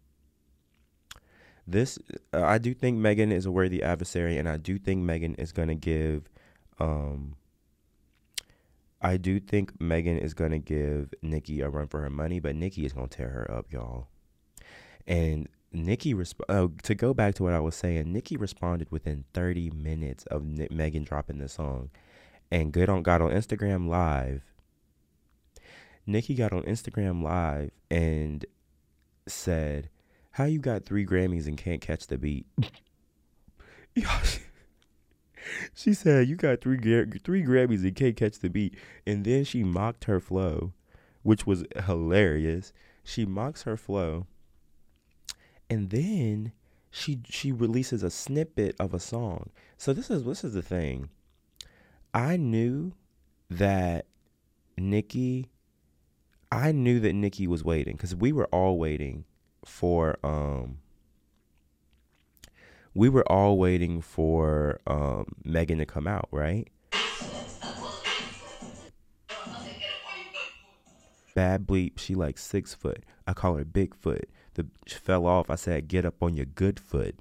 this 1.68 2.00
uh, 2.34 2.42
I 2.44 2.58
do 2.58 2.74
think 2.74 2.98
Megan 2.98 3.32
is 3.32 3.46
a 3.46 3.52
worthy 3.52 3.84
adversary 3.84 4.38
and 4.38 4.50
I 4.50 4.58
do 4.58 4.80
think 4.80 5.04
Megan 5.04 5.36
is 5.36 5.52
going 5.52 5.68
to 5.68 5.76
give 5.76 6.30
um 6.80 7.36
I 9.02 9.18
do 9.18 9.40
think 9.40 9.80
Megan 9.82 10.18
is 10.18 10.34
gonna 10.34 10.60
give 10.60 11.14
Nicki 11.22 11.62
a 11.62 11.70
run 11.70 11.88
for 11.88 12.02
her 12.02 12.10
money, 12.10 12.40
but 12.40 12.56
Nicki 12.56 12.86
is 12.86 12.94
gonna 12.94 13.08
tear 13.08 13.30
her 13.30 13.52
up, 13.52 13.72
y'all. 13.72 14.08
And 15.08 15.48
Nicki 15.74 16.14
resp- 16.14 16.42
oh, 16.50 16.72
to 16.84 16.94
go 16.96 17.14
back 17.14 17.36
to 17.36 17.44
what 17.44 17.54
I 17.54 17.60
was 17.60 17.76
saying, 17.76 18.12
Nicki 18.12 18.38
responded 18.38 18.92
within 18.92 19.24
30 19.34 19.72
minutes 19.72 20.26
of 20.26 20.44
N- 20.44 20.68
Megan 20.70 21.04
dropping 21.04 21.40
the 21.40 21.48
song, 21.48 21.90
and 22.52 22.72
good 22.74 22.90
on 22.90 23.02
God 23.04 23.22
on 23.22 23.32
Instagram 23.32 23.88
Live. 23.88 24.44
Nicki 26.06 26.36
got 26.36 26.54
on 26.54 26.64
Instagram 26.64 27.24
Live 27.24 27.72
and 27.90 28.46
said, 29.28 29.90
"How 30.32 30.46
you 30.46 30.60
got 30.60 30.86
three 30.86 31.06
Grammys 31.06 31.48
and 31.48 31.58
can't 31.58 31.82
catch 31.82 32.08
the 32.08 32.18
beat?" 32.18 32.46
she 35.74 35.94
said, 35.94 36.28
"You 36.28 36.36
got 36.36 36.62
three 36.62 36.78
three 36.78 37.44
Grammys 37.44 37.84
and 37.84 37.96
can't 37.96 38.16
catch 38.16 38.40
the 38.40 38.50
beat," 38.50 38.76
and 39.06 39.26
then 39.26 39.44
she 39.44 39.64
mocked 39.64 40.06
her 40.06 40.20
flow, 40.20 40.74
which 41.24 41.46
was 41.46 41.64
hilarious. 41.86 42.74
She 43.04 43.26
mocks 43.26 43.64
her 43.64 43.78
flow, 43.78 44.28
and 45.70 45.90
then 45.90 46.52
she 46.90 47.22
she 47.30 47.52
releases 47.52 48.04
a 48.04 48.10
snippet 48.10 48.76
of 48.80 48.94
a 48.94 49.00
song. 49.00 49.50
So 49.78 49.94
this 49.94 50.10
is 50.10 50.24
this 50.24 50.44
is 50.44 50.54
the 50.54 50.62
thing. 50.62 51.10
I 52.14 52.38
knew 52.38 52.94
that 53.50 54.06
Nicki. 54.78 55.50
I 56.52 56.74
knew 56.74 57.00
that 57.00 57.14
Nicki 57.14 57.48
was 57.48 57.64
waiting 57.64 57.96
because 57.96 58.14
we 58.14 58.34
were 58.34 58.48
all 58.48 58.78
waiting 58.78 59.24
for 59.64 60.18
um 60.24 60.80
we 62.94 63.10
were 63.10 63.30
all 63.32 63.58
waiting 63.58 64.02
for 64.02 64.80
um, 64.86 65.26
Megan 65.44 65.78
to 65.78 65.86
come 65.86 66.08
out, 66.08 66.28
right? 66.32 66.68
Bad 71.34 71.66
bleep. 71.66 71.98
She 71.98 72.14
like 72.14 72.38
six 72.38 72.74
foot. 72.74 73.04
I 73.26 73.34
call 73.34 73.56
her 73.56 73.64
Bigfoot. 73.64 74.26
The 74.56 74.68
fell 74.88 75.26
off. 75.26 75.50
I 75.50 75.56
said, 75.56 75.88
get 75.88 76.06
up 76.06 76.22
on 76.22 76.36
your 76.36 76.46
good 76.46 76.80
foot. 76.80 77.16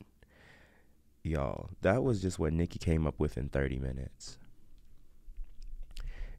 Y'all, 1.22 1.70
that 1.82 2.02
was 2.02 2.20
just 2.20 2.38
what 2.38 2.52
Nicki 2.52 2.78
came 2.78 3.06
up 3.06 3.20
with 3.20 3.36
in 3.36 3.48
30 3.48 3.78
minutes. 3.78 4.38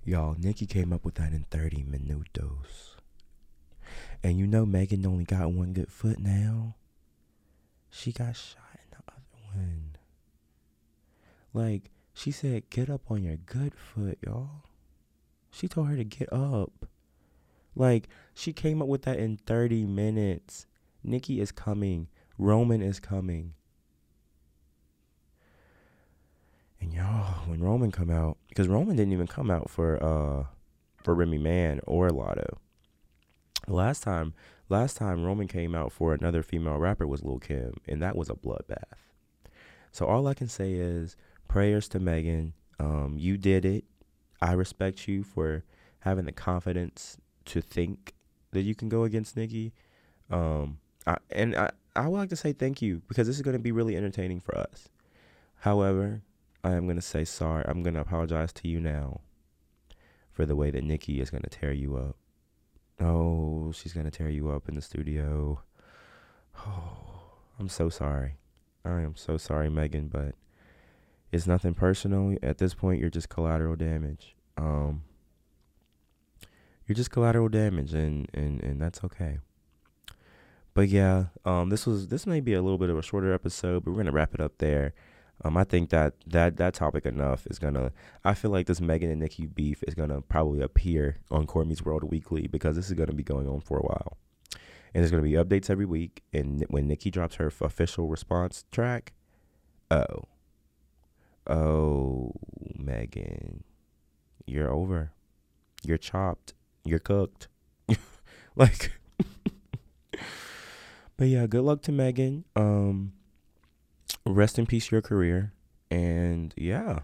Y'all, 0.04 0.36
Nicki 0.38 0.66
came 0.66 0.92
up 0.92 1.06
with 1.06 1.16
that 1.16 1.32
in 1.32 1.46
30 1.52 1.84
minutos. 1.84 2.96
And 4.24 4.38
you 4.38 4.48
know 4.48 4.66
Megan 4.66 5.06
only 5.06 5.24
got 5.24 5.52
one 5.54 5.74
good 5.74 5.92
foot 5.92 6.20
now. 6.20 6.76
She 7.90 8.12
got 8.12 8.36
shot 8.36 8.71
Like, 11.54 11.92
she 12.14 12.32
said, 12.32 12.70
get 12.70 12.90
up 12.90 13.10
on 13.10 13.24
your 13.24 13.38
good 13.38 13.74
foot, 13.76 14.18
y'all. 14.26 14.64
She 15.50 15.68
told 15.68 15.88
her 15.88 15.98
to 15.98 16.04
get 16.04 16.32
up. 16.32 16.86
Like, 17.76 18.08
she 18.34 18.54
came 18.54 18.82
up 18.82 18.88
with 18.88 19.04
that 19.04 19.20
in 19.20 19.38
30 19.38 19.86
minutes. 19.86 20.66
Nicki 21.04 21.42
is 21.42 21.52
coming. 21.52 22.08
Roman 22.38 22.82
is 22.82 23.00
coming. 23.00 23.54
And 26.80 26.94
y'all, 26.94 27.46
when 27.48 27.62
Roman 27.62 27.92
come 27.92 28.10
out, 28.10 28.38
because 28.50 28.68
Roman 28.68 28.96
didn't 28.96 29.14
even 29.14 29.28
come 29.28 29.52
out 29.52 29.70
for 29.70 30.04
uh 30.04 30.46
for 31.04 31.14
Remy 31.14 31.38
Ma 31.38 31.80
or 31.86 32.10
Latto. 32.10 32.58
Last 33.68 34.02
time, 34.02 34.34
last 34.68 34.98
time 34.98 35.24
Roman 35.24 35.48
came 35.48 35.76
out 35.76 35.92
for 35.92 36.14
another 36.14 36.42
female 36.42 36.78
rapper 36.78 37.06
was 37.06 37.24
Lil 37.24 37.40
Kim, 37.40 37.76
and 37.88 38.02
that 38.02 38.16
was 38.16 38.30
a 38.30 38.34
bloodbath. 38.34 39.11
So 39.92 40.06
all 40.06 40.28
I 40.28 40.34
can 40.34 40.48
say 40.48 40.74
is 40.74 41.16
prayers 41.48 41.88
to 41.90 42.00
Megan. 42.00 42.54
Um, 42.80 43.16
you 43.18 43.38
did 43.38 43.66
it. 43.66 43.84
I 44.42 44.54
respect 44.54 45.08
you 45.08 45.24
for 45.24 45.64
having 46.00 46.26
the 46.26 46.32
confidence 46.32 47.18
to 47.46 47.62
think 47.62 48.14
that 48.52 48.62
you 48.62 48.74
can 48.74 48.90
go 48.90 49.04
against 49.04 49.38
Nicki. 49.38 49.74
Um, 50.30 50.80
I, 51.06 51.18
and 51.30 51.56
I, 51.56 51.72
I 51.96 52.08
would 52.08 52.18
like 52.18 52.30
to 52.30 52.36
say 52.36 52.54
thank 52.54 52.82
you 52.82 53.02
because 53.08 53.28
this 53.28 53.36
is 53.36 53.42
going 53.42 53.56
to 53.56 53.60
be 53.60 53.72
really 53.72 53.96
entertaining 53.96 54.40
for 54.40 54.58
us. 54.58 54.90
However, 55.60 56.22
I 56.64 56.72
am 56.72 56.86
going 56.86 56.96
to 56.96 57.02
say 57.02 57.26
sorry. 57.26 57.66
I'm 57.68 57.84
going 57.84 57.96
to 57.96 58.02
apologize 58.02 58.54
to 58.54 58.68
you 58.68 58.80
now 58.80 59.22
for 60.32 60.46
the 60.46 60.56
way 60.56 60.72
that 60.72 60.84
Nicki 60.84 61.20
is 61.20 61.30
going 61.30 61.44
to 61.44 61.50
tear 61.50 61.74
you 61.74 61.98
up. 61.98 62.16
Oh, 63.00 63.72
she's 63.72 63.94
going 63.94 64.06
to 64.06 64.12
tear 64.12 64.30
you 64.30 64.50
up 64.50 64.70
in 64.70 64.76
the 64.76 64.82
studio. 64.82 65.62
Oh, 66.64 66.98
I'm 67.60 67.70
so 67.70 67.90
sorry. 67.90 68.36
I 68.84 69.02
am 69.02 69.16
so 69.16 69.38
sorry, 69.38 69.70
Megan, 69.70 70.08
but 70.08 70.36
it's 71.32 71.48
nothing 71.48 71.74
personal. 71.74 72.38
At 72.42 72.58
this 72.58 72.74
point, 72.74 73.00
you're 73.00 73.10
just 73.10 73.30
collateral 73.30 73.76
damage. 73.76 74.36
Um, 74.58 75.04
you're 76.88 76.96
just 76.96 77.12
collateral 77.12 77.50
damage, 77.50 77.94
and 77.94 78.28
and 78.34 78.62
and 78.64 78.82
that's 78.82 79.04
okay. 79.04 79.40
But 80.74 80.90
yeah, 80.90 81.26
um, 81.46 81.70
this 81.70 81.86
was 81.86 82.08
this 82.08 82.26
may 82.26 82.40
be 82.40 82.54
a 82.54 82.62
little 82.62 82.78
bit 82.78 82.90
of 82.90 82.98
a 82.98 83.04
shorter 83.04 83.34
episode, 83.34 83.84
but 83.84 83.92
we're 83.92 83.98
gonna 83.98 84.12
wrap 84.12 84.34
it 84.34 84.42
up 84.42 84.58
there. 84.58 84.94
Um, 85.44 85.58
I 85.58 85.64
think 85.64 85.90
that 85.90 86.14
that 86.28 86.58
that 86.58 86.74
topic 86.74 87.06
enough 87.06 87.46
is 87.48 87.60
gonna. 87.60 87.92
I 88.24 88.34
feel 88.34 88.52
like 88.52 88.68
this 88.68 88.82
Megan 88.82 89.12
and 89.12 89.22
Nicki 89.22 89.46
beef 89.46 89.84
is 89.88 89.96
gonna 89.96 90.22
probably 90.22 90.62
appear 90.62 91.18
on 91.30 91.46
COR 91.46 91.66
Meets 91.66 91.84
World 91.84 92.04
Weekly 92.04 92.48
because 92.48 92.76
this 92.76 92.88
is 92.88 92.94
gonna 92.94 93.14
be 93.14 93.24
going 93.24 93.48
on 93.48 93.62
for 93.62 93.78
a 93.78 93.84
while 93.84 94.18
and 94.94 95.02
there's 95.02 95.12
going 95.12 95.24
to 95.24 95.30
be 95.30 95.36
updates 95.36 95.70
every 95.70 95.86
week. 95.86 96.24
And 96.34 96.66
when 96.70 96.88
Nicki 96.88 97.10
drops 97.10 97.36
her 97.36 97.52
official 97.62 98.08
response 98.08 98.66
track, 98.72 99.14
oh, 99.90 100.26
oh, 101.48 102.34
Megan, 102.78 103.64
you're 104.46 104.72
over. 104.72 105.12
You're 105.84 105.98
chopped. 105.98 106.54
You're 106.84 107.00
cooked. 107.00 107.48
like, 108.56 108.92
but 111.18 111.28
yeah, 111.28 111.48
good 111.48 111.64
luck 111.64 111.82
to 111.84 111.92
Megan. 111.92 112.44
Um, 112.56 113.14
rest 114.26 114.60
in 114.60 114.66
peace 114.66 114.92
your 114.92 115.02
career. 115.02 115.54
And 115.90 116.54
yeah, 116.58 117.00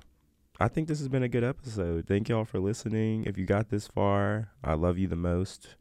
I 0.59 0.67
think 0.67 0.88
this 0.88 0.99
has 0.99 1.07
been 1.07 1.23
a 1.23 1.29
good 1.29 1.43
episode. 1.43 2.05
Thank 2.07 2.29
y'all 2.29 2.45
for 2.45 2.59
listening. 2.59 3.25
If 3.25 3.38
you 3.38 3.45
got 3.45 3.69
this 3.69 3.88
far, 3.88 4.49
I 4.63 4.73
love 4.73 4.97
you 4.97 5.07
the 5.07 5.15
most 5.15 5.75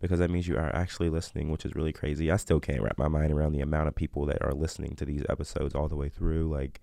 because 0.00 0.18
that 0.18 0.30
means 0.30 0.48
you 0.48 0.56
are 0.56 0.74
actually 0.74 1.10
listening, 1.10 1.50
which 1.50 1.64
is 1.64 1.74
really 1.74 1.92
crazy. 1.92 2.30
I 2.30 2.36
still 2.36 2.58
can't 2.58 2.80
wrap 2.80 2.96
my 2.96 3.08
mind 3.08 3.32
around 3.32 3.52
the 3.52 3.60
amount 3.60 3.88
of 3.88 3.94
people 3.94 4.24
that 4.26 4.42
are 4.42 4.52
listening 4.52 4.96
to 4.96 5.04
these 5.04 5.22
episodes 5.28 5.74
all 5.74 5.88
the 5.88 5.96
way 5.96 6.08
through. 6.08 6.48
Like, 6.48 6.80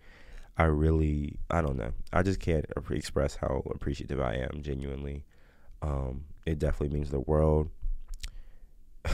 I 0.58 0.66
really, 0.66 1.40
I 1.50 1.62
don't 1.62 1.78
know. 1.78 1.94
I 2.14 2.22
just 2.22 2.40
can't 2.40 2.66
express 2.92 3.36
how 3.36 3.64
appreciative 3.74 4.20
I 4.20 4.36
am, 4.36 4.62
genuinely. 4.62 5.26
Um, 5.82 6.26
it 6.46 6.60
definitely 6.60 6.96
means 6.96 7.10
the 7.10 7.20
world. 7.20 7.70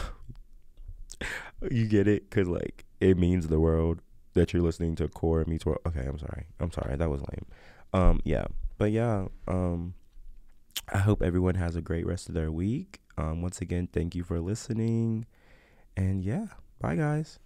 you 1.72 1.88
get 1.88 2.08
it? 2.08 2.30
Because, 2.30 2.50
like, 2.50 2.86
it 3.00 3.18
means 3.18 3.48
the 3.48 3.60
world 3.60 4.02
that 4.34 4.52
you're 4.52 4.62
listening 4.62 4.96
to 4.96 5.08
COR 5.08 5.46
Meets 5.46 5.66
World. 5.66 5.82
Okay, 5.88 6.06
I'm 6.06 6.20
sorry. 6.20 6.48
I'm 6.60 6.72
sorry. 6.72 6.96
That 6.98 7.10
was 7.10 7.22
lame. 7.22 7.46
Um, 7.94 8.20
yeah. 8.26 8.46
but 8.78 8.92
yeah, 8.92 9.28
um, 9.48 9.94
I 10.92 10.98
hope 10.98 11.22
everyone 11.22 11.56
has 11.56 11.76
a 11.76 11.82
great 11.82 12.06
rest 12.06 12.28
of 12.28 12.36
their 12.36 12.52
week. 12.52 13.00
Um, 13.18 13.42
once 13.42 13.62
again, 13.62 13.88
thank 13.92 14.16
you 14.16 14.24
for 14.24 14.40
listening. 14.40 15.26
And 15.96 16.24
yeah, 16.24 16.48
bye, 16.80 16.96
guys. 16.96 17.40